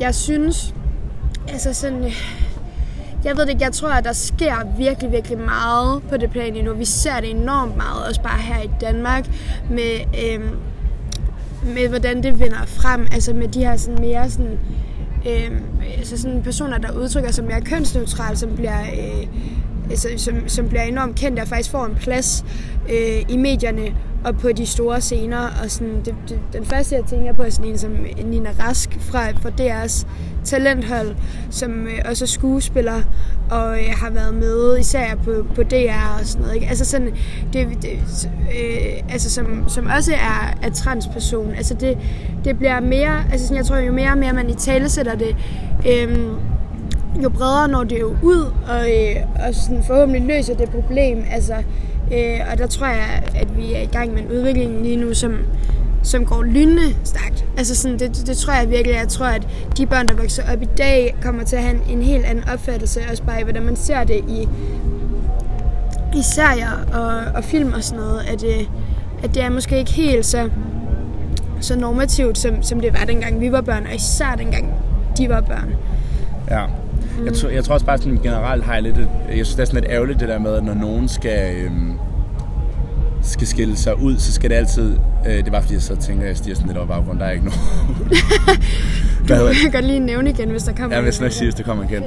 [0.00, 0.74] jeg synes,
[1.48, 2.02] altså sådan,
[3.24, 6.56] jeg ved det ikke, jeg tror, at der sker virkelig, virkelig meget på det plan
[6.56, 6.72] endnu.
[6.72, 6.78] nu.
[6.78, 9.26] Vi ser det enormt meget, også bare her i Danmark,
[9.70, 10.56] med, øhm,
[11.74, 13.06] med hvordan det vinder frem.
[13.12, 14.58] Altså med de her sådan mere sådan,
[15.26, 15.60] øh,
[15.98, 19.26] altså sådan personer, der udtrykker sig mere kønsneutralt, som bliver, øh,
[19.90, 22.44] altså, som, som bliver enormt kendt der faktisk får en plads
[22.88, 23.94] øh, i medierne
[24.24, 25.48] og på de store scener.
[25.62, 28.98] Og sådan, det, det, den første, jeg tænker på, er sådan en som Nina Rask
[29.00, 30.06] fra, fra DR's
[30.44, 31.16] talenthold,
[31.50, 33.02] som øh, også er skuespiller
[33.50, 36.54] og øh, har været med især på, på DR og sådan noget.
[36.54, 36.66] Ikke?
[36.66, 37.16] Altså sådan,
[37.52, 37.90] det, det,
[38.40, 41.52] øh, altså som, som også er, er transperson.
[41.56, 41.98] Altså det,
[42.44, 45.14] det bliver mere, altså sådan, jeg tror jo mere og mere man i tale sætter
[45.14, 45.36] det,
[45.88, 46.18] øh,
[47.22, 51.24] jo bredere når det jo ud, og, øh, og sådan forhåbentlig løser det problem.
[51.30, 51.54] Altså,
[52.12, 55.14] øh, og der tror jeg, at vi er i gang med en udvikling lige nu,
[55.14, 55.38] som,
[56.02, 57.44] som går lynende stærkt.
[57.58, 58.96] Altså sådan, det, det, tror jeg virkelig.
[58.96, 61.98] Jeg tror, at de børn, der vokser op i dag, kommer til at have en,
[61.98, 64.48] en helt anden opfattelse, også bare i, hvordan man ser det i,
[66.16, 68.66] i serier og, og film og sådan noget, at, øh,
[69.22, 70.50] at det er måske ikke helt så,
[71.60, 74.74] så normativt, som, som det var dengang vi var børn, og især dengang
[75.18, 75.74] de var børn.
[76.50, 76.66] Ja.
[77.24, 79.60] Jeg, tror, jeg tror også bare sådan generelt har jeg lidt, et- jeg synes det
[79.62, 81.92] er sådan lidt ærgerligt det der med, at når nogen skal, øhm,
[83.22, 84.92] skal skille sig ud, så skal det altid,
[85.26, 87.18] øh, det er bare fordi jeg så tænker, at jeg stiger sådan lidt op baggrund,
[87.18, 87.60] der er ikke nogen.
[89.26, 91.46] Hvad hedder Jeg kan godt lige nævne igen, hvis der kommer Ja, hvis nok sige,
[91.46, 92.02] hvis det kommer igen.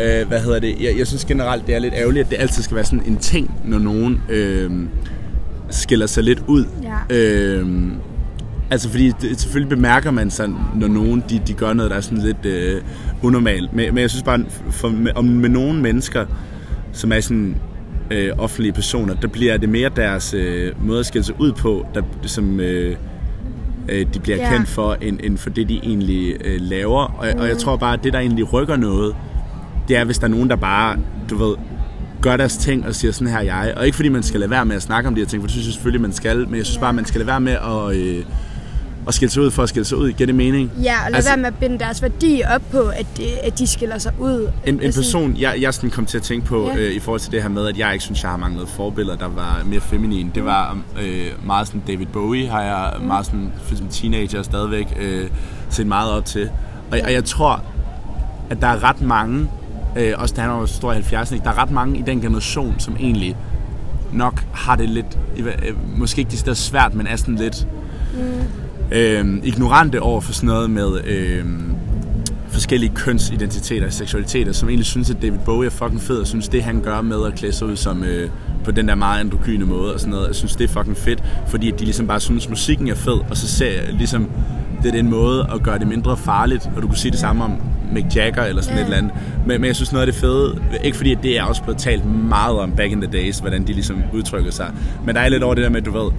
[0.00, 0.76] Øh, hvad hedder det?
[0.80, 3.16] Jeg, jeg synes generelt, det er lidt ærgerligt, at det altid skal være sådan en
[3.16, 4.70] ting, når nogen øh,
[5.70, 6.64] skiller sig lidt ud.
[6.82, 7.16] Ja.
[7.16, 7.66] Øh,
[8.70, 12.00] altså fordi, det, selvfølgelig bemærker man sig, når nogen de, de gør noget, der er
[12.00, 12.80] sådan lidt øh,
[13.22, 13.72] unormalt.
[13.72, 16.26] Men, men jeg synes bare, for, med, om med nogle mennesker,
[16.92, 17.56] som er sådan
[18.10, 21.86] øh, offentlige personer, der bliver det mere deres øh, måde at skille sig ud på,
[21.94, 22.96] der, som øh,
[23.88, 24.52] øh, de bliver Ja.
[24.52, 27.02] kendt for, end, end for det, de egentlig øh, laver.
[27.02, 27.40] Og, mm.
[27.40, 29.16] og jeg tror bare, at det, der egentlig rykker noget,
[29.88, 30.96] det er, hvis der er nogen, der bare,
[31.30, 31.56] du ved,
[32.22, 33.74] gør deres ting og siger, sådan her er jeg.
[33.76, 35.46] Og ikke fordi man skal lade være med at snakke om de her ting, for
[35.46, 36.48] det synes jeg selvfølgelig, man skal.
[36.48, 38.24] Men jeg synes bare, man skal lade være med at, øh,
[39.08, 40.12] at skille sig ud for at skille sig ud.
[40.12, 40.70] Giver det mening?
[40.82, 43.58] Ja, og lad Altså- være med at binde deres værdi op på, at de, at
[43.58, 44.50] de skiller sig ud.
[44.66, 46.76] En, en Altså, person, jeg, jeg sådan kom til at tænke på Ja.
[46.76, 49.16] øh, i forhold til det her med, at jeg ikke synes, jeg har manglet forbilleder,
[49.16, 50.30] der var mere feminine.
[50.34, 53.06] Det var øh, meget sådan David Bowie, har jeg Mm.
[53.06, 55.28] meget sådan, som teenager stadigvæk øh,
[55.70, 56.50] set meget op til.
[56.90, 57.62] Og, og jeg tror,
[58.50, 59.48] at der er ret mange,
[59.98, 62.74] øh, også da han var stor i 70'erne, der er ret mange i den generation,
[62.78, 63.36] som egentlig
[64.12, 65.46] nok har det lidt, øh,
[65.98, 67.66] måske ikke det svært, men er sådan lidt
[68.14, 68.20] mm
[68.92, 71.44] øh, ignorante over for sådan noget med øh,
[72.48, 76.48] forskellige kønsidentiteter og seksualiteter, som egentlig synes, at David Bowie er fucking fed, og synes,
[76.48, 78.30] det han gør med at klæde sig ud som øh,
[78.64, 81.22] på den der meget androgyne måde og sådan noget, jeg synes, det er fucking fedt,
[81.48, 84.30] fordi at de ligesom bare synes, musikken er fed, og så ser jeg ligesom,
[84.82, 87.44] det er den måde at gøre det mindre farligt, og du kunne sige det samme
[87.44, 87.52] om
[87.92, 88.82] Mick Jagger eller sådan Ja.
[88.82, 89.12] et eller andet.
[89.46, 91.78] Men, men jeg synes noget af det fede, ikke fordi at det er også blevet
[91.78, 94.70] talt meget om back in the days, hvordan de ligesom udtrykker sig,
[95.06, 96.10] men der er lidt over det der med, du ved,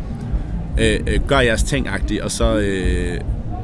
[0.79, 1.87] øh, øh, gør jeres ting
[2.23, 3.19] og så, øh,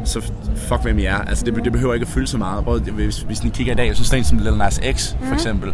[0.06, 0.22] så
[0.56, 1.16] fuck hvem I er.
[1.16, 2.66] Altså, det, det behøver ikke at fylde så meget.
[2.66, 4.82] Både, hvis, hvis I kigger i dag, jeg synes, det er en som Lil Nas
[4.94, 5.74] X, for eksempel.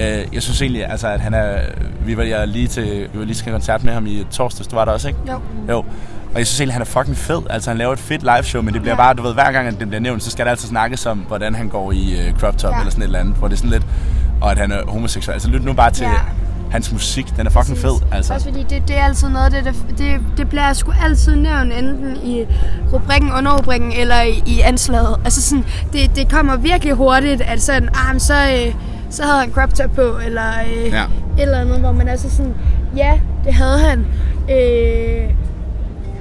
[0.00, 1.58] Øh, jeg synes egentlig, altså, at han er...
[2.04, 4.76] Vi var, jeg lige til, vi var lige til koncert med ham i torsdags, du
[4.76, 5.20] var der også, ikke?
[5.28, 5.40] Jo.
[5.68, 5.84] Jo.
[6.32, 7.38] Og jeg synes egentlig, han er fucking fed.
[7.50, 9.00] Altså, han laver et fedt liveshow, men det bliver Ja.
[9.02, 11.18] bare, du ved, hver gang at det bliver nævnt, så skal der altid snakkes om,
[11.18, 12.78] hvordan han går i øh, crop top Ja.
[12.78, 13.82] eller sådan et eller andet, hvor det er sådan lidt,
[14.40, 15.32] og at han er homoseksuel.
[15.32, 16.12] Altså, lyt nu bare til Ja.
[16.70, 17.36] Hans musik.
[17.36, 18.34] Den er fucking fed, altså.
[18.34, 21.72] Også fordi det, det er altid noget, det, det, det, det bliver sgu altid nævnt,
[21.72, 22.44] enten i
[22.92, 25.16] rubrikken, underrubrikken eller i, i anslaget.
[25.24, 28.74] Altså sådan, det, det kommer virkelig hurtigt, at sådan, ah, men så, øh,
[29.10, 30.42] så havde han crop top på, eller
[30.76, 31.02] øh, Ja.
[31.04, 32.54] et eller andet, hvor man altså sådan,
[32.96, 34.06] ja, det havde han.
[34.50, 35.30] Øh,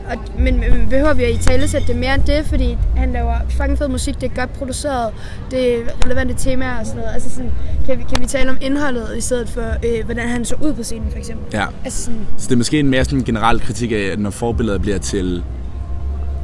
[0.09, 3.11] og, men, men behøver vi at i tale sætte det mere end det, fordi han
[3.11, 5.11] laver fucking fed musik, det er godt produceret,
[5.51, 7.13] det er relevante temaer og sådan noget.
[7.13, 7.51] Altså sådan,
[7.85, 10.73] kan vi, kan vi tale om indholdet i stedet for, øh, hvordan han så ud
[10.73, 11.45] på scenen for eksempel.
[11.53, 11.65] Ja.
[11.85, 14.77] Altså sådan, Så det er måske en mere sådan generel kritik af, at når forbilleder
[14.79, 15.43] bliver til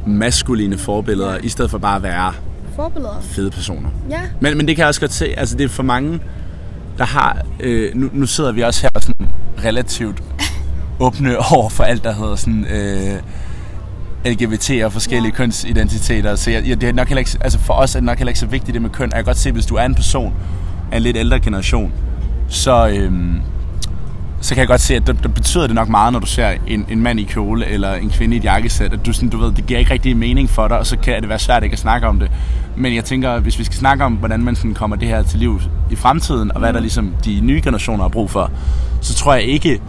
[0.06, 1.38] maskuline forbilleder, ja.
[1.42, 2.32] i stedet for bare at være
[2.76, 3.20] forbilleder.
[3.22, 3.88] fede personer.
[4.10, 6.20] Ja, Men, men det kan jeg også godt se, altså det er for mange,
[6.98, 9.28] der har, øh, nu, nu sidder vi også her sådan
[9.64, 10.22] relativt
[11.00, 13.20] åbne over for alt, der hedder sådan øh,
[14.24, 15.36] LGBT og forskellige ja.
[15.36, 18.18] kønsidentiteter, så jeg, jeg, det er nok heller ikke, altså for os er det nok
[18.18, 19.94] heller ikke så vigtigt det med køn, jeg kan godt se, hvis du er en
[19.94, 20.34] person
[20.92, 21.92] af en lidt ældre generation,
[22.48, 23.40] så, øhm,
[24.40, 26.54] så kan jeg godt se, at der, der betyder det nok meget, når du ser
[26.66, 29.38] en, en mand i kjole eller en kvinde i et jakkesæt, at du, sådan, du
[29.38, 31.74] ved, det giver ikke rigtig mening for dig, og så kan det være svært ikke
[31.74, 32.30] at snakke om det.
[32.76, 35.38] Men jeg tænker, hvis vi skal snakke om, hvordan man sådan kommer det her til
[35.38, 38.50] liv i fremtiden, og hvad der ligesom de nye generationer har brug for,
[39.00, 39.80] så tror jeg ikke,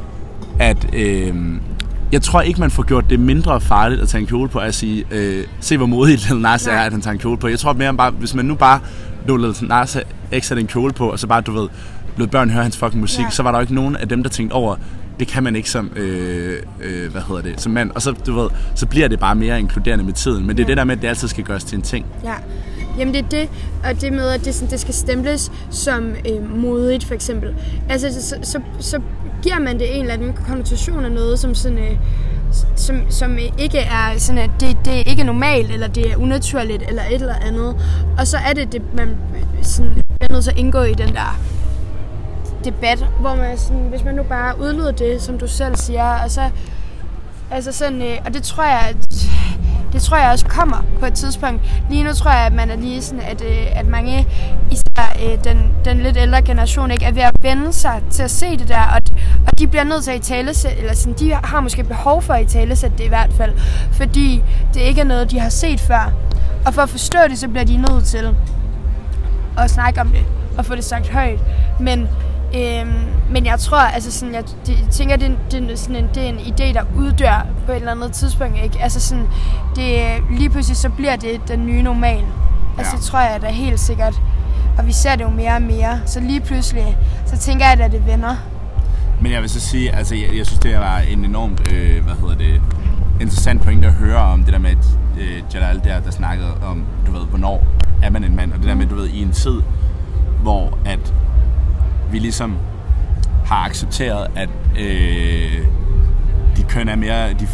[0.60, 0.88] at...
[0.94, 1.36] Øh,
[2.12, 4.76] jeg tror ikke, man får gjort det mindre farligt at tage en kjole på at
[4.76, 7.48] sige, øh, se hvor modig Lil Nas er, at han tager en kjole på.
[7.48, 8.80] Jeg tror mere bare, hvis man nu bare
[9.28, 9.98] lod Lil Nas
[10.40, 11.68] X en kjole på, og så bare, du ved,
[12.18, 13.30] lod børn høre hans fucking musik, Ja.
[13.30, 14.76] så var der jo ikke nogen af dem, der tænkte over,
[15.20, 17.92] det kan man ikke som, øh, øh, hvad hedder det, som mand.
[17.96, 20.48] Og så, du ved, så bliver det bare mere inkluderende med tiden.
[20.48, 20.70] Men det er Ja.
[20.70, 22.06] det der med, at det altid skal gøres til en ting.
[22.24, 22.34] ja.
[22.98, 23.50] Jamen det er det,
[23.90, 27.56] og det med, at det, sådan, det skal stemples som øh, modigt for eksempel.
[27.90, 29.00] Altså så, så, så
[29.44, 31.78] giver man det en eller anden konnotation af noget, som sådan...
[31.78, 31.98] Øh,
[32.76, 36.84] som, som ikke er sådan, at det, det er ikke normalt, eller det er unaturligt,
[36.88, 37.76] eller et eller andet.
[38.18, 41.08] Og så er det, det man øh, sådan, bliver nødt til at indgå i den
[41.14, 41.40] der
[42.64, 46.32] debat, hvor man sådan, hvis man nu bare udlyder det, som du selv siger, og
[46.32, 46.42] så,
[47.52, 49.28] altså sådan, øh, og det tror jeg, at,
[49.94, 51.62] det tror jeg også kommer på et tidspunkt.
[51.90, 54.28] Lige nu tror jeg, at man er lige sådan, at, øh, at mange,
[54.72, 58.32] især øh, den, den lidt ældre generation, ikke, er ved at vende sig til at
[58.32, 59.02] se det der, og,
[59.48, 62.34] og de bliver nødt til at i tale eller sådan, de har måske behov for
[62.34, 63.54] at i tale det i hvert fald,
[63.92, 66.12] fordi det ikke er noget, de har set før.
[66.66, 68.36] Og for at forstå det, så bliver de nødt til
[69.58, 70.26] at snakke om det,
[70.58, 71.40] og få det sagt højt.
[71.80, 72.08] Men
[72.56, 72.94] Øhm,
[73.30, 76.24] men jeg tror, altså sådan, jeg, jeg tænker, det, er det, er sådan en, det
[76.24, 78.82] er en idé, der uddør på et eller andet tidspunkt, ikke?
[78.82, 79.26] Altså sådan,
[79.76, 82.24] det, lige pludselig så bliver det den nye normal.
[82.78, 82.98] Altså Ja.
[82.98, 84.22] det tror jeg da helt sikkert.
[84.78, 86.00] Og vi ser det jo mere og mere.
[86.06, 88.36] Så lige pludselig, så tænker jeg, at det vender.
[89.22, 92.14] Men jeg vil så sige, altså jeg, jeg synes, det var en enormt, øh, hvad
[92.16, 92.62] hedder det,
[93.22, 94.86] interessant pointe at høre om det der med, at
[95.20, 97.64] øh, Jalal der, der snakkede om, du ved, hvornår
[98.04, 99.62] er man en mand, og det der med, du ved, i en tid,
[100.42, 101.14] hvor at
[102.12, 102.56] vi ligesom
[103.46, 105.58] har accepteret, at øh,
[106.58, 107.48] de køn er mere, de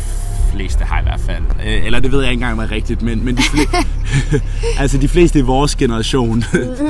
[0.54, 3.26] fleste har i hvert fald, øh, eller det ved jeg ikke engang var rigtigt, men,
[3.26, 3.84] men de, fle-
[4.82, 6.44] altså de fleste i vores generation,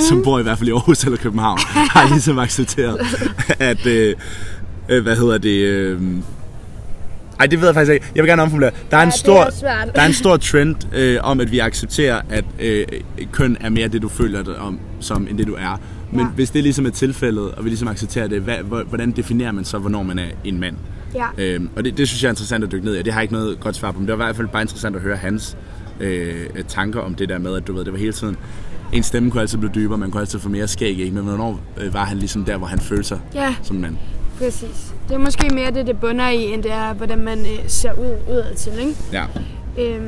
[0.10, 2.98] som bor i hvert fald i Aarhus eller København, har ligesom accepteret,
[3.60, 4.16] at, øh,
[4.90, 6.02] øh, hvad hedder det, øh,
[7.40, 8.06] ej, det ved jeg faktisk ikke.
[8.16, 8.72] Jeg vil gerne omformulere.
[8.92, 11.52] Der er Ja, en det stor, er der er en stor trend øh, om, at
[11.52, 12.86] vi accepterer, at øh,
[13.32, 15.80] køn er mere det, du føler dig om, som end det, du er.
[16.16, 16.32] Men Ja.
[16.32, 19.66] hvis det ligesom er tilfældet, og vi ligesom accepterer det, hvad, hvor- hvordan definerer man
[19.66, 20.76] så, hvornår man er en mand?
[21.16, 21.26] Ja.
[21.38, 23.24] Øhm, og det, det synes jeg er interessant at dykke ned i, det har jeg
[23.24, 25.16] ikke noget godt svar på, men det var i hvert fald bare interessant at høre
[25.16, 25.58] hans
[26.00, 28.38] øh, tanker om det der med, at du ved, det var hele tiden,
[28.94, 31.12] en stemme kunne altid blive dybere, man kunne altid få mere skæg, ikke?
[31.16, 33.96] men hvornår øh, var han ligesom der, hvor han følte sig Ja, som mand?
[34.38, 34.94] præcis.
[35.08, 37.92] Det er måske mere det, det bunder i, end det er, hvordan man øh, ser
[37.94, 38.96] ud udad til, ikke?
[39.12, 39.24] Ja.
[39.80, 40.06] Øhm,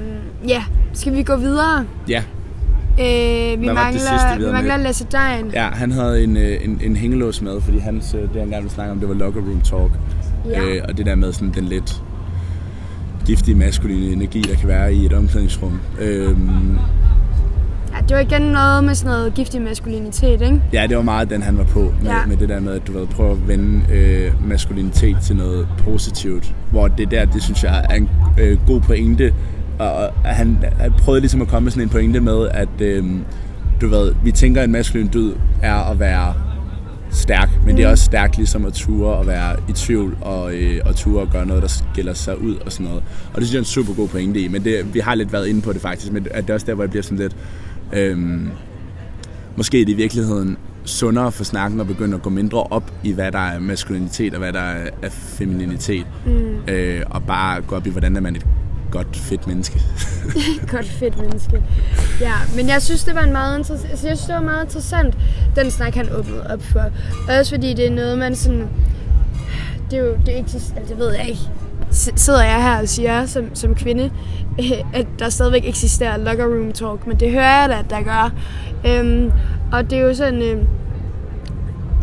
[0.47, 0.63] ja,
[0.93, 1.85] skal vi gå videre?
[2.09, 2.23] Ja,
[2.99, 4.77] Øh, vi, Hvad det sidste, vi mangler, vi mangler?
[4.77, 5.51] Lasse Dejen.
[5.53, 8.55] Ja, han havde en, øh, en, en hængelås med, fordi hans, øh, det han gerne
[8.55, 9.91] ville snakke om, det var locker room talk.
[10.49, 10.61] Ja.
[10.61, 12.01] Øh, og det der med sådan den lidt
[13.25, 15.79] giftige maskuline energi, der kan være i et omklædningsrum.
[16.01, 16.77] Øhm,
[17.93, 20.61] ja, det var igen noget med sådan noget giftig maskulinitet, ikke?
[20.73, 22.25] ja, det var meget den, han var på med, Ja.
[22.27, 26.55] med det der med, at du ved, prøve at vende øh, maskulinitet til noget positivt.
[26.71, 29.33] Hvor det der, det synes jeg er en øh, god pointe.
[29.79, 33.05] Og, og han, han prøvede ligesom at komme med sådan en pointe med, at øh,
[33.81, 36.33] du ved, vi tænker, at en maskulin død er at være
[37.09, 37.75] stærk, men mm.
[37.75, 41.21] det er også stærkt ligesom at ture og være i tvivl og, øh, og ture
[41.21, 43.03] og gøre noget, der skiller sig ud og sådan noget.
[43.33, 45.33] Og det synes jeg er en super god pointe i, men det, vi har lidt
[45.33, 47.17] været inde på det faktisk, men at det er også der, hvor jeg bliver sådan
[47.17, 47.35] lidt...
[47.93, 48.49] Øhm,
[49.55, 53.11] måske er det i virkeligheden sundere for snakken at begynde at gå mindre op i,
[53.11, 56.05] hvad der er maskulinitet og hvad der er er femininitet.
[56.25, 56.73] Mm.
[56.73, 58.45] Øh, og bare gå op i, hvordan er man et
[58.95, 59.81] godt, fedt menneske.
[60.71, 61.63] Godt fedt menneske.
[62.21, 64.63] Ja, men jeg synes, det var en meget interessant, altså, jeg synes, det var meget
[64.63, 65.17] interessant,
[65.55, 66.83] den snak, han åbnede op for.
[67.39, 68.67] Også fordi det er noget, man sådan,
[69.91, 71.41] det er jo, det er ikke, altså, det ved jeg ikke,
[71.91, 74.11] S- sidder jeg her og siger som, som kvinde,
[74.93, 78.33] at der stadigvæk eksisterer locker room talk, men det hører jeg da, at der gør.
[78.87, 79.31] Øhm,
[79.71, 80.61] og det er jo sådan, øh,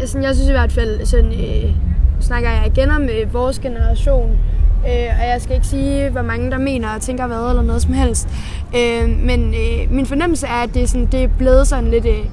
[0.01, 1.71] altså, jeg synes i hvert fald, sådan, øh,
[2.21, 4.39] snakker jeg igen om øh, vores generation,
[4.87, 7.83] øh, og jeg skal ikke sige, hvor mange der mener og tænker hvad eller noget
[7.83, 8.29] som helst.
[8.77, 12.07] Øh, men øh, min fornemmelse er, at det er, sådan, det er blevet sådan lidt,
[12.07, 12.25] øh,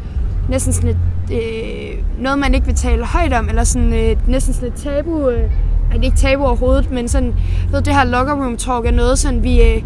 [0.49, 0.97] næsten sådan lidt,
[1.41, 5.29] øh, noget, man ikke vil tale højt om, eller sådan, øh, næsten sådan lidt tabu,
[5.29, 7.35] øh, ej, det er ikke tabu overhovedet, men sådan,
[7.71, 9.63] ved, det her locker room talk er noget, sådan vi...
[9.63, 9.83] Øh,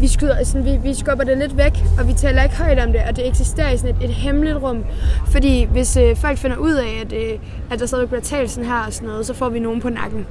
[0.00, 2.92] vi, skyder, sådan, vi, vi skubber det lidt væk, og vi taler ikke højt om
[2.92, 4.84] det, og det eksisterer i sådan et, et hemmeligt rum.
[5.26, 7.38] Fordi hvis øh, folk finder ud af, at, øh,
[7.70, 9.88] at der stadig bliver talt sådan her og sådan noget, så får vi nogen på
[9.88, 10.26] nakken.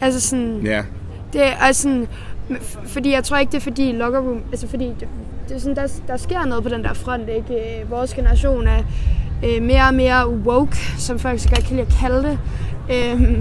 [0.00, 0.82] Altså sådan, ja.
[1.32, 2.06] det er også sådan,
[2.86, 5.08] fordi jeg tror ikke, det er fordi locker room, altså fordi det,
[5.48, 7.54] det er sådan, der, der sker noget på den der front, ikke?
[7.54, 8.82] Øh, Vores generation er
[9.44, 12.38] øh, mere og mere woke, som folk så godt kan lide at kalde det.
[12.90, 13.38] Øh,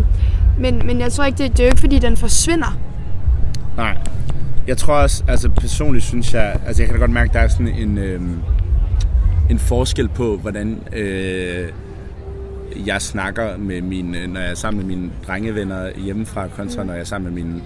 [0.60, 2.78] men, men jeg tror ikke, det, det er jo ikke fordi, den forsvinder.
[3.78, 3.98] Nej.
[4.68, 7.39] Jeg tror også, altså personligt synes jeg, altså jeg kan da godt mærke, at der
[7.39, 8.39] er sådan en, øhm,
[9.50, 11.70] en forskel på, hvordan øh,
[12.86, 17.00] jeg snakker med mine, når jeg er sammen med mine drengevenner hjemmefra, kontra når jeg
[17.00, 17.62] er sammen med mine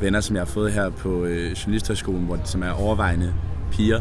[0.00, 3.34] venner, som jeg har fået her på øh, Journalisterskolen, hvor, som er overvejende
[3.70, 4.00] piger.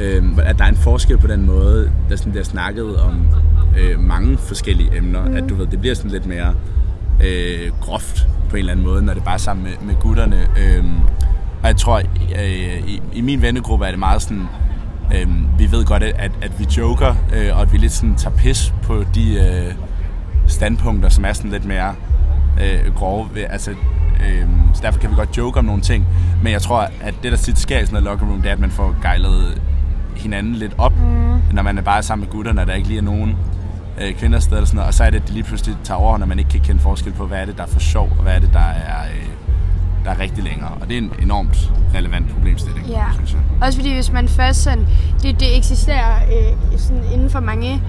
[0.00, 3.26] Øh, at der er en forskel på den måde, der sådan bliver snakket om
[3.78, 5.24] øh, mange forskellige emner.
[5.24, 5.36] Mm.
[5.36, 6.54] At du ved, det bliver sådan lidt mere
[7.24, 10.36] øh, groft på en eller anden måde, når det bare er sammen med, med gutterne.
[10.36, 10.84] Øh,
[11.62, 11.98] og jeg tror,
[12.38, 14.46] øh, i, i min vennegruppe er det meget sådan,
[15.14, 18.36] øh, vi ved godt, at, at vi joker, øh, og at vi lidt sådan tager
[18.36, 19.74] pis på de øh,
[20.46, 21.94] standpunkter, som er sådan lidt mere
[22.60, 23.28] øh, grove.
[23.38, 26.06] Altså, øh, så derfor kan vi godt joke om nogle ting.
[26.42, 28.52] Men jeg tror, at det, der tit sker i sådan noget locker room, det er,
[28.52, 29.62] at man får gejlet
[30.16, 31.40] hinanden lidt op, mm.
[31.52, 33.36] når man er bare sammen med gutterne, og der ikke lige er nogen
[34.00, 34.88] øh, kvinder steder eller sådan noget.
[34.88, 36.80] Og så er det, at det lige pludselig tager over, når man ikke kan kende
[36.80, 39.02] forskel på, hvad er det, der er for sjov, og hvad er det, der er,
[39.04, 39.28] øh,
[40.04, 40.70] der er rigtig længere.
[40.80, 43.04] Og det er en enormt relevant problemstilling, Ja.
[43.14, 43.40] synes jeg.
[43.62, 44.86] Også fordi hvis man først sådan,
[45.22, 47.82] det, det eksisterer øh, sådan inden for mange,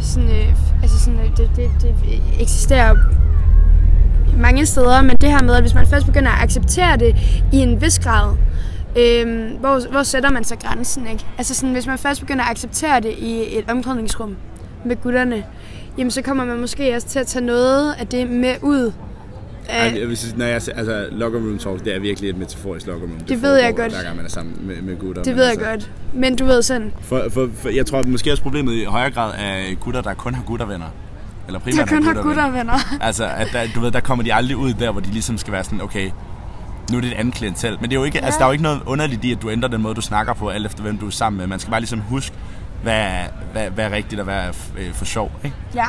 [0.00, 1.94] sådan, øh, altså sådan, øh, det, det, det
[2.40, 2.94] eksisterer
[4.38, 7.16] mange steder, men det her med, at hvis man først begynder at acceptere det
[7.52, 8.36] i en vis grad,
[8.98, 11.24] øh, hvor, hvor sætter man så grænsen, ikke?
[11.38, 14.36] Altså sådan, hvis man først begynder at acceptere det i et omklædningsrum
[14.84, 15.44] med gutterne,
[15.98, 18.92] jamen så kommer man måske også til at tage noget af det med ud.
[19.68, 22.86] Ej, jeg vil sige, når jeg, altså, locker room talk, det er virkelig et metaforisk
[22.86, 23.18] locker room.
[23.18, 23.92] Det, Det ved jeg godt.
[23.92, 25.22] Hver gang man er sammen med, med gutter.
[25.22, 25.90] Det ved jeg altså, godt.
[26.12, 29.32] Men du ved sådan, For, for, for, jeg tror måske også problemet i højere grad
[29.38, 30.86] er gutter, der kun har guttervenner.
[31.46, 32.72] Eller der primært kun har guttervenner.
[32.72, 33.04] guttervenner.
[33.06, 35.52] Altså, at der, du ved, der kommer de aldrig ud der, hvor de ligesom skal
[35.52, 36.10] være sådan, okay,
[36.90, 37.70] nu er det et andet klientel.
[37.80, 38.24] Men det er jo ikke, ja.
[38.24, 40.32] altså, der er jo ikke noget underligt i, at du ændrer den måde, du snakker
[40.34, 41.46] på, alt efter hvem du er sammen med.
[41.46, 42.36] Man skal bare ligesom huske,
[42.82, 43.06] hvad,
[43.52, 44.48] hvad, hvad er rigtigt og hvad er
[44.78, 45.56] øh, for sjov, ikke?
[45.74, 45.84] Ja,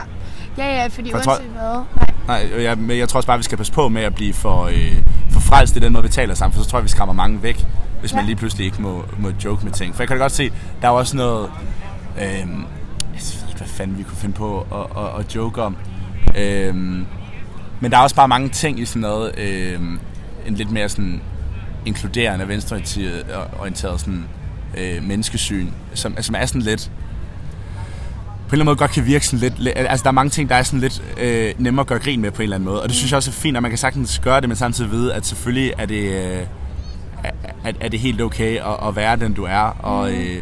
[0.57, 2.04] ja, ja fordi For jeg tror- uanset hvad.
[2.27, 2.49] Nej.
[2.55, 4.63] Og jeg, men jeg tror også bare, vi skal passe på med at blive for,
[4.65, 7.13] øh, for frelst i den måde, vi taler sammen, for så tror jeg, vi skræmmer
[7.13, 7.65] mange væk,
[7.99, 8.25] hvis man Ja.
[8.27, 9.95] lige pludselig ikke må, må joke med ting.
[9.95, 11.49] For jeg kan da godt se, der er også noget...
[12.17, 12.47] Øh, jeg
[13.13, 15.77] ved ikke, hvad fanden vi kunne finde på at, at, at joke om.
[16.37, 16.75] Øh,
[17.79, 19.79] men der er også bare mange ting i sådan noget, øh,
[20.47, 21.21] en lidt mere sådan
[21.85, 24.23] inkluderende, venstreorienteret sådan,
[24.77, 26.91] øh, menneskesyn, som, som er sådan lidt
[28.47, 30.49] på en eller anden måde godt kan virke sådan lidt, altså der er mange ting,
[30.49, 32.81] der er sådan lidt øh, nemmere at gøre grin med på en eller anden måde,
[32.83, 34.91] og det synes jeg også er fint, at man kan sagtens gøre det, men samtidig
[34.91, 36.39] vide, at selvfølgelig er det, øh,
[37.63, 40.35] er, er- det helt okay at, at være den, du er, og øh,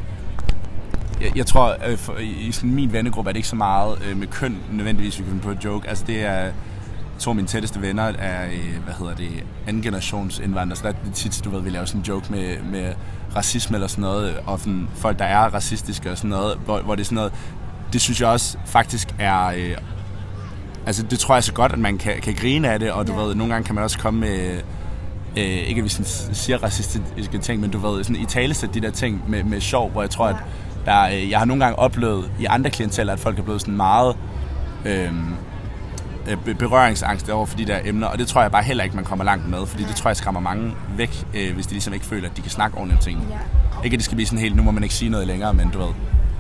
[1.22, 4.18] jeg, jeg tror, øh, for, i sådan min vennegruppe er det ikke så meget øh,
[4.18, 6.52] med køn nødvendigvis, vi kan finde på et joke, altså det er,
[7.20, 9.30] to af mine tætteste venner er, øh, hvad hedder det,
[9.68, 12.26] anden generations indvandrere, så der er det tit, du ved, vi laver sådan en joke
[12.32, 12.94] med, med
[13.36, 16.96] racisme eller sådan noget, og sådan folk, der er racistiske og sådan noget, hvor, hvor
[16.96, 17.34] det er sådan noget,
[17.94, 19.78] det synes jeg også faktisk er, øh,
[20.86, 23.14] altså det tror jeg så godt, at man kan, kan grine af det, og du
[23.14, 23.20] Ja.
[23.20, 24.62] ved, nogle gange kan man også komme med,
[25.38, 28.82] øh, ikke at vi sådan siger racistiske ting, men du ved, sådan i talesæt de
[28.82, 30.34] der ting med, med sjov, hvor jeg tror, Ja.
[30.34, 30.38] at
[30.86, 33.76] der, øh, jeg har nogle gange oplevet i andre klienteller, at folk er blevet sådan
[33.78, 34.16] meget,
[34.86, 35.10] øh,
[36.30, 38.96] øh, be- berøringsangst over for de der emner, og det tror jeg bare heller ikke,
[38.96, 41.94] man kommer langt med, fordi det tror jeg skræmmer mange væk, øh, hvis de ligesom
[41.94, 43.26] ikke føler, at de kan snakke ordentligt om tingene.
[43.30, 43.38] Ja.
[43.84, 45.70] Ikke at det skal blive sådan helt, nu må man ikke sige noget længere, men
[45.70, 45.88] du ved,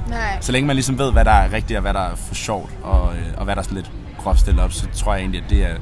[0.09, 0.37] Nej.
[0.41, 2.69] så længe man ligesom ved, hvad der er rigtigt og hvad der er for sjovt,
[2.83, 5.43] og, øh, og hvad der er sådan lidt groft stillet op, så tror jeg egentlig,
[5.43, 5.75] at det er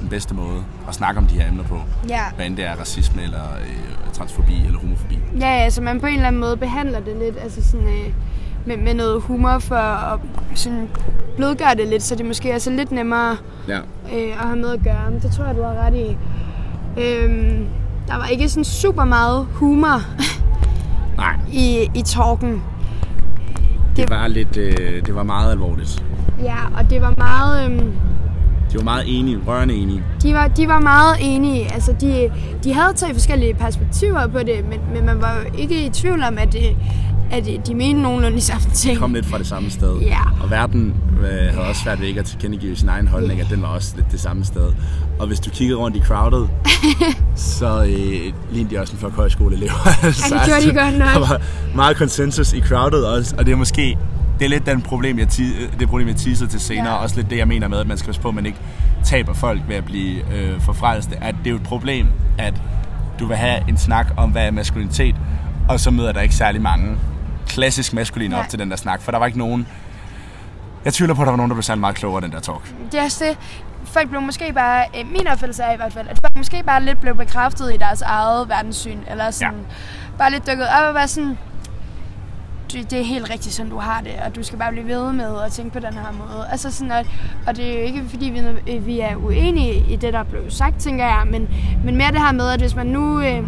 [0.00, 1.80] den bedste måde at snakke om de her emner på.
[2.08, 2.22] Ja.
[2.36, 5.18] Hvad end det er racisme, eller øh, transfobi, eller homofobi.
[5.40, 8.12] Ja, ja, så man på en eller anden måde behandler det lidt, altså sådan, øh,
[8.66, 10.20] med, med noget humor for at
[10.54, 10.88] sådan
[11.36, 13.36] blødgøre det lidt, så det måske er så lidt nemmere
[13.68, 13.78] Ja.
[13.78, 15.10] øh, at have med at gøre.
[15.10, 16.16] Men det tror jeg, du har ret i.
[17.00, 17.66] Øhm,
[18.08, 20.00] der var ikke sådan super meget humor
[21.16, 22.62] Nej, i, i talken.
[24.00, 26.04] Det var lidt, øh, det var meget alvorligt.
[26.42, 27.64] Ja, og det var meget...
[27.64, 27.92] Øhm,
[28.72, 30.02] De var meget enige, rørende enige.
[30.22, 31.72] de, var, de var meget enige.
[31.74, 32.30] Altså, de,
[32.64, 36.22] de havde tre forskellige perspektiver på det, men, men man var jo ikke i tvivl
[36.22, 36.76] om, at, det,
[37.30, 38.98] at de mente nogenlunde de samme ting.
[38.98, 39.98] Kom lidt fra det samme sted.
[40.00, 40.20] Ja.
[40.42, 43.62] Og verden øh, havde også svært ved ikke at tilkendegive sin egen holdning, at den
[43.62, 44.72] var også lidt det samme sted.
[45.18, 46.48] Og hvis du kiggede rundt i crowded,
[47.58, 50.04] så øh, lignede de også en flok højskoleelever.
[50.04, 51.08] altså, det gjorde de godt nok.
[51.08, 51.40] Der var
[51.74, 53.98] meget konsensus i crowded også, og det er måske
[54.40, 55.28] det er lidt den problem, jeg,
[55.80, 56.86] det problem, jeg teasede til senere.
[56.86, 56.94] Ja.
[56.94, 57.02] Ja.
[57.02, 58.58] Også lidt det, jeg mener med, at man skal passe på, at man ikke
[59.04, 61.16] taber folk ved at blive øh, forfrelste.
[61.24, 62.06] At det er jo et problem,
[62.38, 62.54] at
[63.18, 65.14] du vil have en snak om, hvad er maskulinitet,
[65.68, 66.96] og så møder der ikke særlig mange
[67.50, 68.48] klassisk maskuline op Nej.
[68.48, 69.66] til den der snak, for der var ikke nogen...
[70.84, 72.74] Jeg tvivler på, at der var nogen, der blev særlig meget klogere den der talk.
[72.92, 73.38] Det er også det.
[73.84, 76.82] Folk blev måske bare, øh, min opfattelse er i hvert fald, at folk måske bare
[76.84, 79.60] lidt blev bekræftet i deres eget verdenssyn, eller sådan, ja.
[80.18, 81.38] bare lidt dukket op og var sådan,
[82.72, 85.12] det, det er helt rigtigt, sådan du har det, og du skal bare blive ved
[85.12, 86.46] med at tænke på den her måde.
[86.50, 87.06] Altså sådan, at,
[87.46, 90.50] og det er jo ikke, fordi vi, nød- vi er uenige i det, der blev
[90.50, 91.48] sagt, tænker jeg, men,
[91.84, 93.42] men mere det her med, at hvis man nu øh,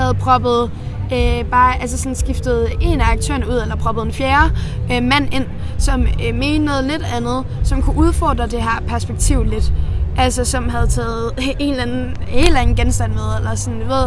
[0.00, 0.70] havde proppet
[1.12, 4.50] øh, bare altså sådan skiftet en af aktørerne ud, eller proppet en fjerde
[4.92, 5.46] øh, mand ind,
[5.78, 9.72] som øh, mente noget lidt andet, som kunne udfordre det her perspektiv lidt.
[10.18, 13.86] Altså som havde taget en eller anden, en eller anden genstand med, eller sådan, du
[13.86, 14.04] ved.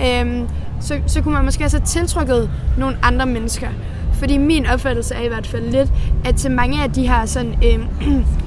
[0.00, 0.48] Øh,
[0.80, 3.68] så, så kunne man måske også have tiltrykket nogle andre mennesker.
[4.12, 5.92] Fordi min opfattelse er i hvert fald lidt,
[6.24, 7.86] at til mange af de her sådan, øh,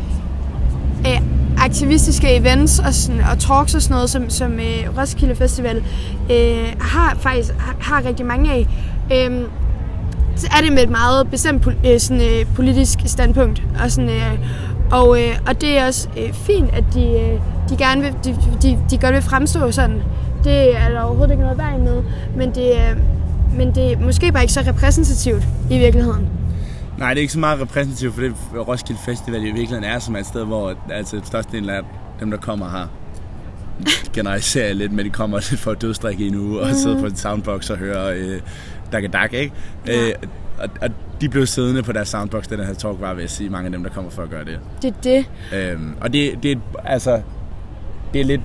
[1.07, 1.21] øh,
[1.57, 5.83] aktivistiske events og, sådan, og talks og sådan noget, som, som øh, Roskilde Festival
[6.31, 8.67] øh, har faktisk har, har rigtig mange af,
[9.13, 9.41] øh,
[10.35, 13.63] så er det med et meget bestemt pol- øh, sådan, øh, politisk standpunkt.
[13.83, 14.39] Og, sådan, øh,
[14.91, 18.37] og, øh, og det er også øh, fint, at de, øh, de gerne vil, de,
[18.61, 20.01] de, de godt vil fremstå sådan.
[20.43, 22.01] Det er der overhovedet ikke noget vej med,
[22.35, 22.97] men det, øh,
[23.57, 26.38] men det er måske bare ikke så repræsentativt i virkeligheden.
[26.99, 28.35] Nej, det er ikke så meget repræsentativt for det
[28.67, 31.81] Roskilde Festival i virkeligheden er som er et sted, hvor altså, størstedelen af
[32.19, 32.87] dem, der kommer her,
[34.13, 36.99] generaliserer jeg lidt, men de kommer lidt for at dødstrikke i en uge, og sidder
[36.99, 38.39] på en soundbox og hører øh,
[38.91, 39.53] dak dak, ikke?
[39.87, 40.07] Ja.
[40.07, 40.13] Øh,
[40.59, 40.89] og, og,
[41.21, 43.71] de blev siddende på deres soundbox, den her talk var, vil jeg sige, mange af
[43.71, 44.59] dem, der kommer for at gøre det.
[44.81, 45.25] Det er det.
[45.53, 47.21] Øhm, og det, det, er, altså,
[48.13, 48.41] det er lidt,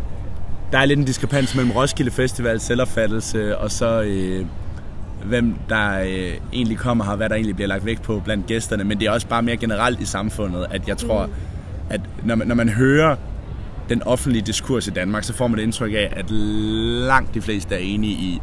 [0.72, 4.46] der er lidt en diskrepans mellem Roskilde Festival selvopfattelse og så øh,
[5.24, 8.84] hvem der øh, egentlig kommer her, hvad der egentlig bliver lagt vægt på blandt gæsterne,
[8.84, 11.32] men det er også bare mere generelt i samfundet, at jeg tror, mm.
[11.90, 13.16] at når man, når man hører
[13.88, 17.74] den offentlige diskurs i Danmark, så får man det indtryk af, at langt de fleste
[17.74, 18.40] er enige i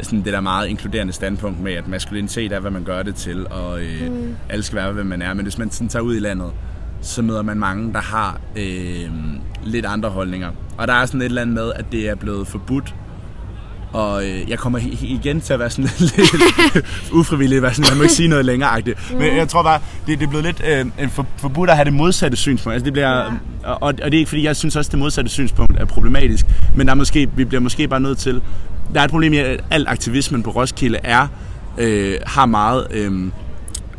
[0.00, 3.46] sådan det der meget inkluderende standpunkt med, at maskulinitet er, hvad man gør det til,
[3.50, 4.36] og øh, mm.
[4.48, 5.34] alle skal være, hvem man er.
[5.34, 6.50] Men hvis man sådan tager ud i landet,
[7.00, 9.10] så møder man mange, der har øh,
[9.62, 10.50] lidt andre holdninger.
[10.78, 12.94] Og der er sådan et eller andet med, at det er blevet forbudt
[13.92, 18.02] og øh, jeg kommer igen til at være sådan lidt ufrivillig, være sådan, man må
[18.02, 19.16] ikke sige noget længere -agtigt.
[19.16, 21.84] Men jeg tror bare, det, det er blevet lidt øh, en for, forbudt at have
[21.84, 22.74] det modsatte synspunkt.
[22.74, 23.30] Altså, det bliver, ja.
[23.62, 26.86] og, og det er ikke fordi, jeg synes også, det modsatte synspunkt er problematisk, men
[26.86, 28.42] der er måske, vi bliver måske bare nødt til,
[28.94, 31.26] der er et problem i, at al aktivismen på Roskilde er,
[31.78, 32.86] øh, har meget...
[32.90, 33.30] Øh,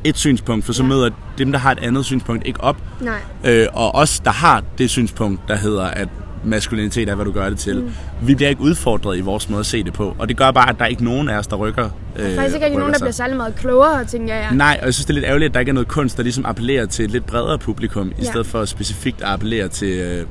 [0.04, 0.90] et synspunkt, for så ja.
[0.90, 2.78] møder dem, der har et andet synspunkt, ikke op.
[3.02, 3.20] Nej.
[3.44, 6.08] Øh, og os, der har det synspunkt, der hedder, at
[6.44, 7.82] maskulinitet er, hvad du gør det til.
[7.82, 7.92] Mm.
[8.22, 10.70] Vi bliver ikke udfordret i vores måde at se det på, og det gør bare,
[10.70, 12.94] at der er ikke nogen af os, der rykker Der er faktisk ikke øh, nogen,
[12.94, 14.56] der bliver særlig meget klogere, tænker jeg.
[14.56, 16.24] Nej, og jeg synes, det er lidt ærgerligt, at der ikke er noget kunst, der
[16.24, 18.24] ligesom appellerer til et lidt bredere publikum, i ja.
[18.24, 19.88] stedet for specifikt at appellere til...
[19.88, 20.26] Øh,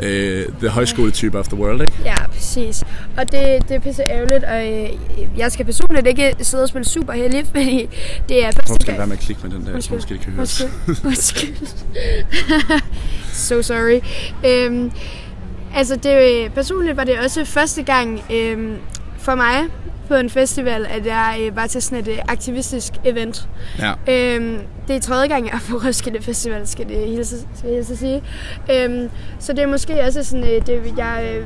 [0.00, 1.92] øh, the high school type of the world, ikke?
[2.04, 2.82] Ja, præcis.
[3.16, 4.88] Og det, det er pisse ærgerligt, og øh,
[5.38, 7.88] jeg skal personligt ikke sidde og spille super heldig, fordi
[8.28, 8.80] det er første gang...
[8.80, 10.66] skal være med at klikke med den der, så måske det kan høres.
[11.04, 11.56] Undskyld.
[13.48, 14.00] so sorry.
[14.46, 14.92] Øhm,
[15.74, 18.76] altså, det, personligt var det også første gang øhm,
[19.18, 19.64] for mig,
[20.08, 23.48] på en festival, at jeg øh, var til sådan et øh, aktivistisk event.
[23.78, 23.92] Ja.
[24.08, 27.76] Øhm, det er tredje gang, jeg er på Roskilde Festival, skal det hilse, skal jeg
[27.76, 28.22] hilse sige.
[28.72, 31.44] Øhm, så det er måske også sådan, øh, det, jeg øh,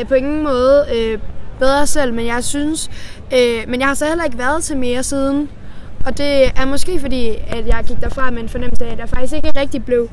[0.00, 1.18] er på ingen måde øh,
[1.58, 2.90] bedre selv, men jeg synes,
[3.34, 5.50] øh, men jeg har så heller ikke været til mere siden.
[6.06, 9.08] Og det er måske fordi, at jeg gik derfra med en fornemmelse af, at jeg
[9.08, 10.08] faktisk ikke rigtig blev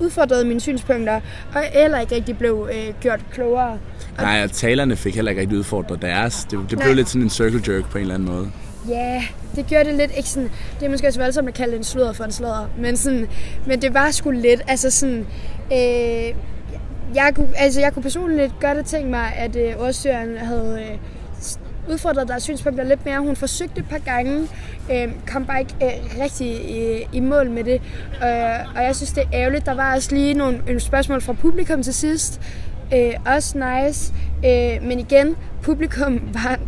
[0.00, 1.20] udfordret mine synspunkter,
[1.54, 3.78] og heller ikke rigtig blev øh, gjort klogere.
[4.18, 6.46] Nej, og talerne fik heller ikke rigtig udfordret deres.
[6.50, 8.50] Det, det blev lidt sådan en circle jerk på en eller anden måde.
[8.88, 9.22] Ja,
[9.56, 10.50] det gjorde det lidt ikke sådan...
[10.80, 13.28] Det er måske også voldsomt at kalde det en sludder for en sludder, men, sådan,
[13.66, 15.26] men det var sgu lidt, altså sådan...
[15.72, 16.34] Øh,
[17.14, 20.98] jeg, kunne, altså jeg kunne personligt gøre det tænke mig, at øh, ordstyren havde øh,
[21.88, 23.20] udfordret deres synspunkter lidt mere.
[23.20, 24.48] Hun forsøgte et par gange,
[24.92, 27.82] øh, kom bare ikke øh, rigtig øh, i mål med det.
[28.22, 29.66] Øh, og jeg synes, det er ærgerligt.
[29.66, 32.40] Der var også lige nogle, nogle spørgsmål fra publikum til sidst.
[32.94, 34.12] Øh, også nice.
[34.44, 36.58] Øh, men igen, publikum var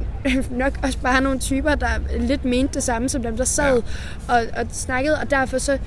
[0.51, 1.87] nok også bare nogle typer, der
[2.19, 3.83] lidt mente det samme som dem, der sad
[4.29, 4.35] ja.
[4.35, 5.19] og, og snakkede.
[5.19, 5.79] Og derfor så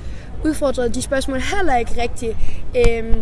[0.46, 2.38] udfordrede de spørgsmål heller ikke rigtigt.
[2.78, 3.16] Øh,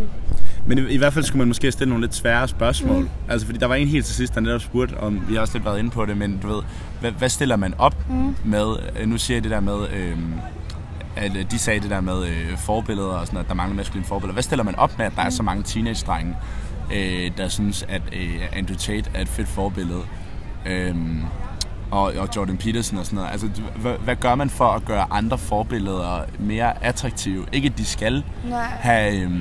[0.67, 3.01] men i, i hvert fald skulle man måske stille nogle lidt svære spørgsmål.
[3.01, 3.09] Mm.
[3.29, 5.53] Altså, fordi der var en helt til sidst, der netop spurgte, om vi har også
[5.53, 6.63] lidt været inde på det, men du ved,
[7.01, 8.35] hvad, hvad stiller man op mm.
[8.43, 8.75] med?
[8.99, 10.17] Øh, nu siger jeg det der med, øh,
[11.15, 14.33] at de sagde det der med øh, forbilleder og sådan at der mangler maskuline forbilleder.
[14.33, 16.35] Hvad stiller man op med, at der er så mange teenage-drenge,
[16.93, 20.01] øh, der synes, at øh, Andrew Tate er et fedt forbillede?
[20.65, 20.95] Øh,
[21.91, 23.31] og, og Jordan Peterson og sådan noget.
[23.31, 27.45] Altså, hvad, hvad gør man for at gøre andre forbilleder mere attraktive?
[27.51, 28.63] Ikke at de skal Nej.
[28.63, 29.21] have...
[29.21, 29.31] Øh,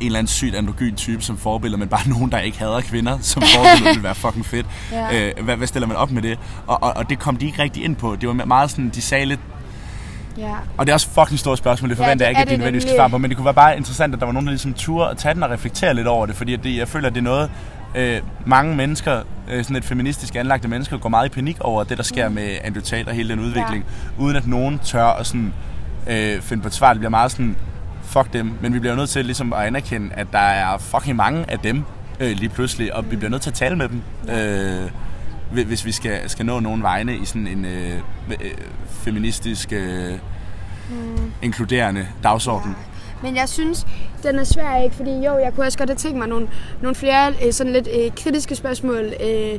[0.00, 3.18] en eller anden sygt androgyn type som forbillede, men bare nogen, der ikke hader kvinder
[3.20, 4.66] som forbillede, ville være fucking fedt.
[4.92, 5.28] ja.
[5.28, 6.38] øh, hvad, hvad stiller man op med det?
[6.66, 8.16] Og, og, og det kom de ikke rigtig ind på.
[8.16, 9.40] Det var meget sådan, de sagde lidt
[10.38, 10.54] Ja.
[10.76, 12.56] Og det er også fucking stort spørgsmål, det forventer ja, det jeg ikke, at de
[12.56, 14.52] nødvendigvis skal svare på, men det kunne være bare interessant, at der var nogen, der
[14.52, 17.14] ligesom turde at tage den og reflektere lidt over det, fordi det, jeg føler, at
[17.14, 17.50] det er noget,
[17.94, 21.96] øh, mange mennesker, øh, sådan et feministisk anlagte mennesker, går meget i panik over det,
[21.96, 22.34] der sker mm.
[22.34, 23.84] med Andrew Tate og hele den udvikling,
[24.18, 24.22] ja.
[24.22, 25.52] uden at nogen tør at sådan,
[26.06, 26.92] øh, finde på svar.
[26.92, 27.56] Det bliver meget sådan,
[28.10, 28.52] fuck dem.
[28.60, 31.84] Men vi bliver nødt til ligesom at anerkende, at der er fucking mange af dem
[32.20, 34.02] øh, lige pludselig, og vi bliver nødt til at tale med dem.
[34.30, 37.96] Øh, hvis vi skal, skal nå nogen vegne i sådan en øh,
[38.30, 38.50] øh,
[38.86, 40.12] feministisk, øh,
[40.90, 41.32] mm.
[41.42, 42.70] inkluderende dagsorden.
[42.70, 42.90] Ja.
[43.22, 43.86] Men jeg synes,
[44.22, 46.48] den er svær ikke, fordi jo, jeg kunne også godt have tænkt mig nogle,
[46.82, 49.58] nogle flere øh, sådan lidt øh, kritiske spørgsmål øh,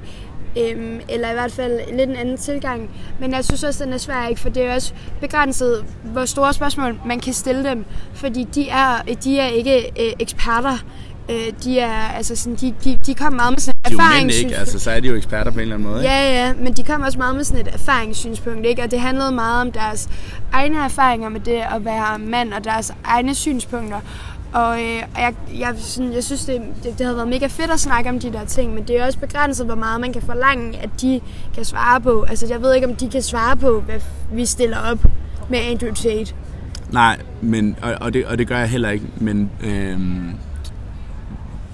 [0.58, 2.90] Øhm, eller i hvert fald lidt en anden tilgang.
[3.20, 4.42] Men jeg synes også, den er svær, ikke?
[4.42, 9.02] for det er også begrænset, hvor store spørgsmål man kan stille dem, fordi de er,
[9.24, 10.78] de er ikke øh, eksperter.
[11.30, 14.52] Øh, de er, altså sådan, de, de, de kommer meget med sådan et erfaringssynspunkt.
[14.52, 16.02] ikke, altså så er de jo eksperter på en eller anden måde.
[16.02, 18.84] Ja, ja, men de kommer også meget med sådan et erfaringssynspunkt, ikke?
[18.84, 20.10] Og det handlede meget om deres
[20.52, 24.00] egne erfaringer med det at være mand og deres egne synspunkter.
[24.54, 27.72] Og, øh, og jeg, jeg, sådan, jeg synes, det, det, det havde været mega fedt
[27.72, 30.22] at snakke om de der ting, men det er også begrænset, hvor meget man kan
[30.22, 31.22] forlange, at de
[31.56, 32.26] kan svare på.
[32.30, 34.00] Altså, jeg ved ikke, om de kan svare på, hvad
[34.32, 35.06] vi stiller op
[35.50, 36.36] med Andrew Tate.
[36.92, 40.34] Nej, men, og, og, det, og det gør jeg heller ikke, men øhm,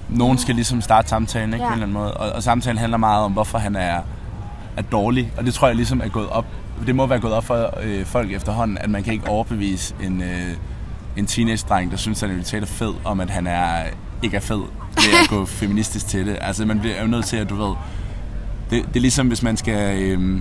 [0.08, 1.70] nogen skal ligesom starte samtalen ikke, ja.
[1.70, 2.14] på en eller anden måde.
[2.14, 4.00] Og, og samtalen handler meget om, hvorfor han er,
[4.76, 6.46] er dårlig, og det tror jeg ligesom er gået op.
[6.86, 10.22] Det må være gået op for øh, folk efterhånden, at man kan ikke overbevise en...
[10.22, 10.56] Øh,
[11.18, 13.84] en teenage-dreng, der synes, at han er fed, om at han er,
[14.22, 14.62] ikke er fed
[14.96, 16.38] ved at gå feministisk til det.
[16.40, 17.74] Altså, man bliver jo nødt til, at du ved,
[18.70, 20.02] det, det er ligesom, hvis man skal...
[20.02, 20.40] Øh,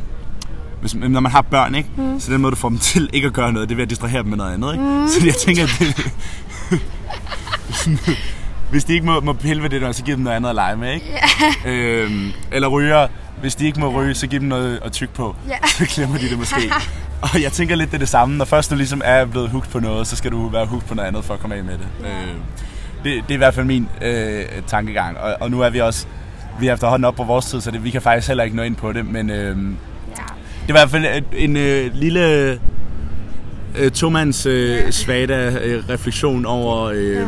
[0.80, 1.90] hvis, når man har børn, ikke?
[1.98, 2.20] Mm.
[2.20, 3.90] så den måde, du får dem til ikke at gøre noget, det er ved at
[3.90, 4.74] distrahere dem med noget andet.
[4.74, 4.84] Ikke?
[4.84, 5.08] Mm.
[5.08, 6.12] Så jeg tænker, at det,
[8.72, 10.56] hvis de ikke må, må pille ved det der, så giv dem noget andet at
[10.56, 10.94] lege med.
[10.94, 11.06] Ikke?
[11.66, 12.04] Yeah.
[12.06, 13.08] Øhm, eller ryger,
[13.42, 15.36] hvis de ikke må ryge, så giv dem noget at tykke på.
[15.50, 15.70] Yeah.
[15.78, 16.72] Så glemmer de det måske.
[17.22, 18.38] Og jeg tænker lidt, det er det samme.
[18.38, 20.96] Når først du ligesom er blevet hooked på noget, så skal du være hooked på
[20.96, 21.88] noget andet for at komme af med det.
[22.02, 22.24] Yeah.
[22.24, 22.36] Øh,
[23.04, 25.18] det, det er i hvert fald min øh, tankegang.
[25.18, 26.08] Og, og nu er vi også
[26.60, 28.64] vi er efterhånden op på vores tid, så det, vi kan faktisk heller ikke nå
[28.64, 29.06] ind på det.
[29.06, 29.56] Men øh, yeah.
[30.68, 32.52] det var i hvert fald en, en øh, lille
[33.78, 37.22] øh, tomands øh, svada øh, refleksion over øh, ja.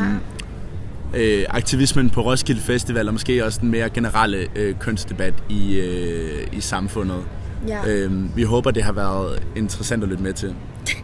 [1.13, 6.47] øh, aktivismen på Roskilde Festival, og måske også den mere generelle øh, kønsdebat i, øh,
[6.51, 7.23] i samfundet.
[7.67, 7.87] Ja.
[7.87, 10.55] Øh, vi håber, det har været interessant at lytte med til.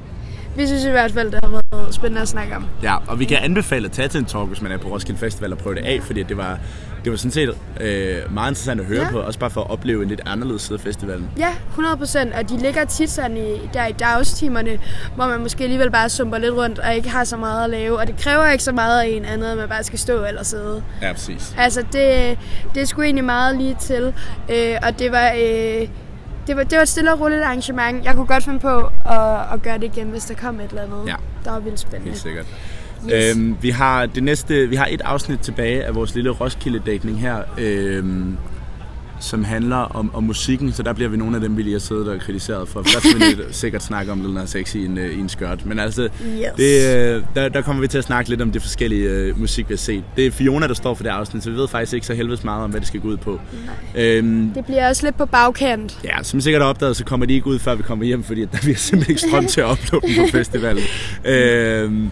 [0.57, 2.65] Vi synes i hvert fald, det har været spændende at snakke om.
[2.83, 5.19] Ja, og vi kan anbefale at tage til en talk, hvis man er på Roskilde
[5.19, 6.59] Festival og prøve det af, fordi det var,
[7.03, 7.49] det var sådan set
[7.81, 9.11] øh, meget interessant at høre ja.
[9.11, 11.29] på, også bare for at opleve en lidt anderledes side af festivalen.
[11.37, 14.79] Ja, 100 procent, og de ligger tit sådan i, der i dagstimerne,
[15.15, 17.97] hvor man måske alligevel bare sumper lidt rundt og ikke har så meget at lave,
[17.97, 20.43] og det kræver ikke så meget af en andet, at man bare skal stå eller
[20.43, 20.83] sidde.
[21.01, 21.55] Ja, præcis.
[21.57, 22.37] Altså, det,
[22.73, 24.13] det er sgu egentlig meget lige til,
[24.49, 25.31] øh, og det var...
[25.37, 25.87] Øh,
[26.47, 28.05] det var, det var et stille og roligt arrangement.
[28.05, 30.81] Jeg kunne godt finde på at, at gøre det igen, hvis der kom et eller
[30.81, 31.07] andet.
[31.07, 31.15] Ja.
[31.43, 32.09] Der var vildt spændende.
[32.09, 32.45] Helt sikkert.
[33.09, 33.37] Yes.
[33.37, 37.43] Øhm, vi har det næste, vi har et afsnit tilbage af vores lille Roskilde-dækning her.
[37.57, 38.37] Øhm,
[39.19, 41.79] som handler om, om musikken, så der bliver vi nogle af dem, vi lige har
[41.79, 42.81] siddet og kritiseret for.
[42.81, 45.65] Der skal vi sikkert snakke om Lil Nas X i en, øh, i en skørt.
[45.65, 46.45] Men altså, yes.
[46.57, 49.69] det, øh, der, der kommer vi til at snakke lidt om det forskellige uh, musik,
[49.69, 50.03] vi har set.
[50.15, 52.43] Det er Fiona, der står for det afsnit, så vi ved faktisk ikke så helvedes
[52.43, 53.39] meget om, hvad det skal gå ud på.
[53.95, 55.99] Øhm, det bliver også lidt på bagkant.
[56.03, 58.41] Ja, som sikkert er opdaget, så kommer de ikke ud, før vi kommer hjem, fordi
[58.41, 60.83] der bliver simpelthen ikke strøm til at uploade på festivalen.
[61.25, 62.11] øhm,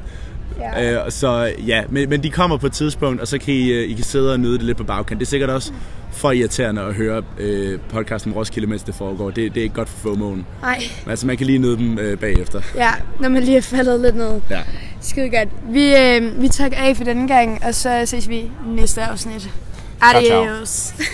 [0.59, 1.03] Ja.
[1.05, 3.89] Øh, så ja, men, men de kommer på et tidspunkt, og så kan I, øh,
[3.89, 5.19] I kan sidde og nyde det lidt på bagkant.
[5.19, 5.71] Det er sikkert også
[6.11, 9.29] for irriterende at høre øh, podcasten om Roskilde, mens det foregår.
[9.29, 10.43] Det, det er ikke godt for FOMO'en.
[10.61, 10.83] Nej.
[11.03, 12.61] Men altså, man kan lige nyde dem øh, bagefter.
[12.75, 14.41] Ja, når man lige er faldet lidt ned.
[14.49, 14.59] Ja.
[15.01, 15.49] Skide godt.
[15.69, 19.49] Vi, øh, vi takker af for denne gang, og så ses vi næste afsnit.
[20.01, 20.25] Adios.
[20.27, 21.05] Ciao, ciao.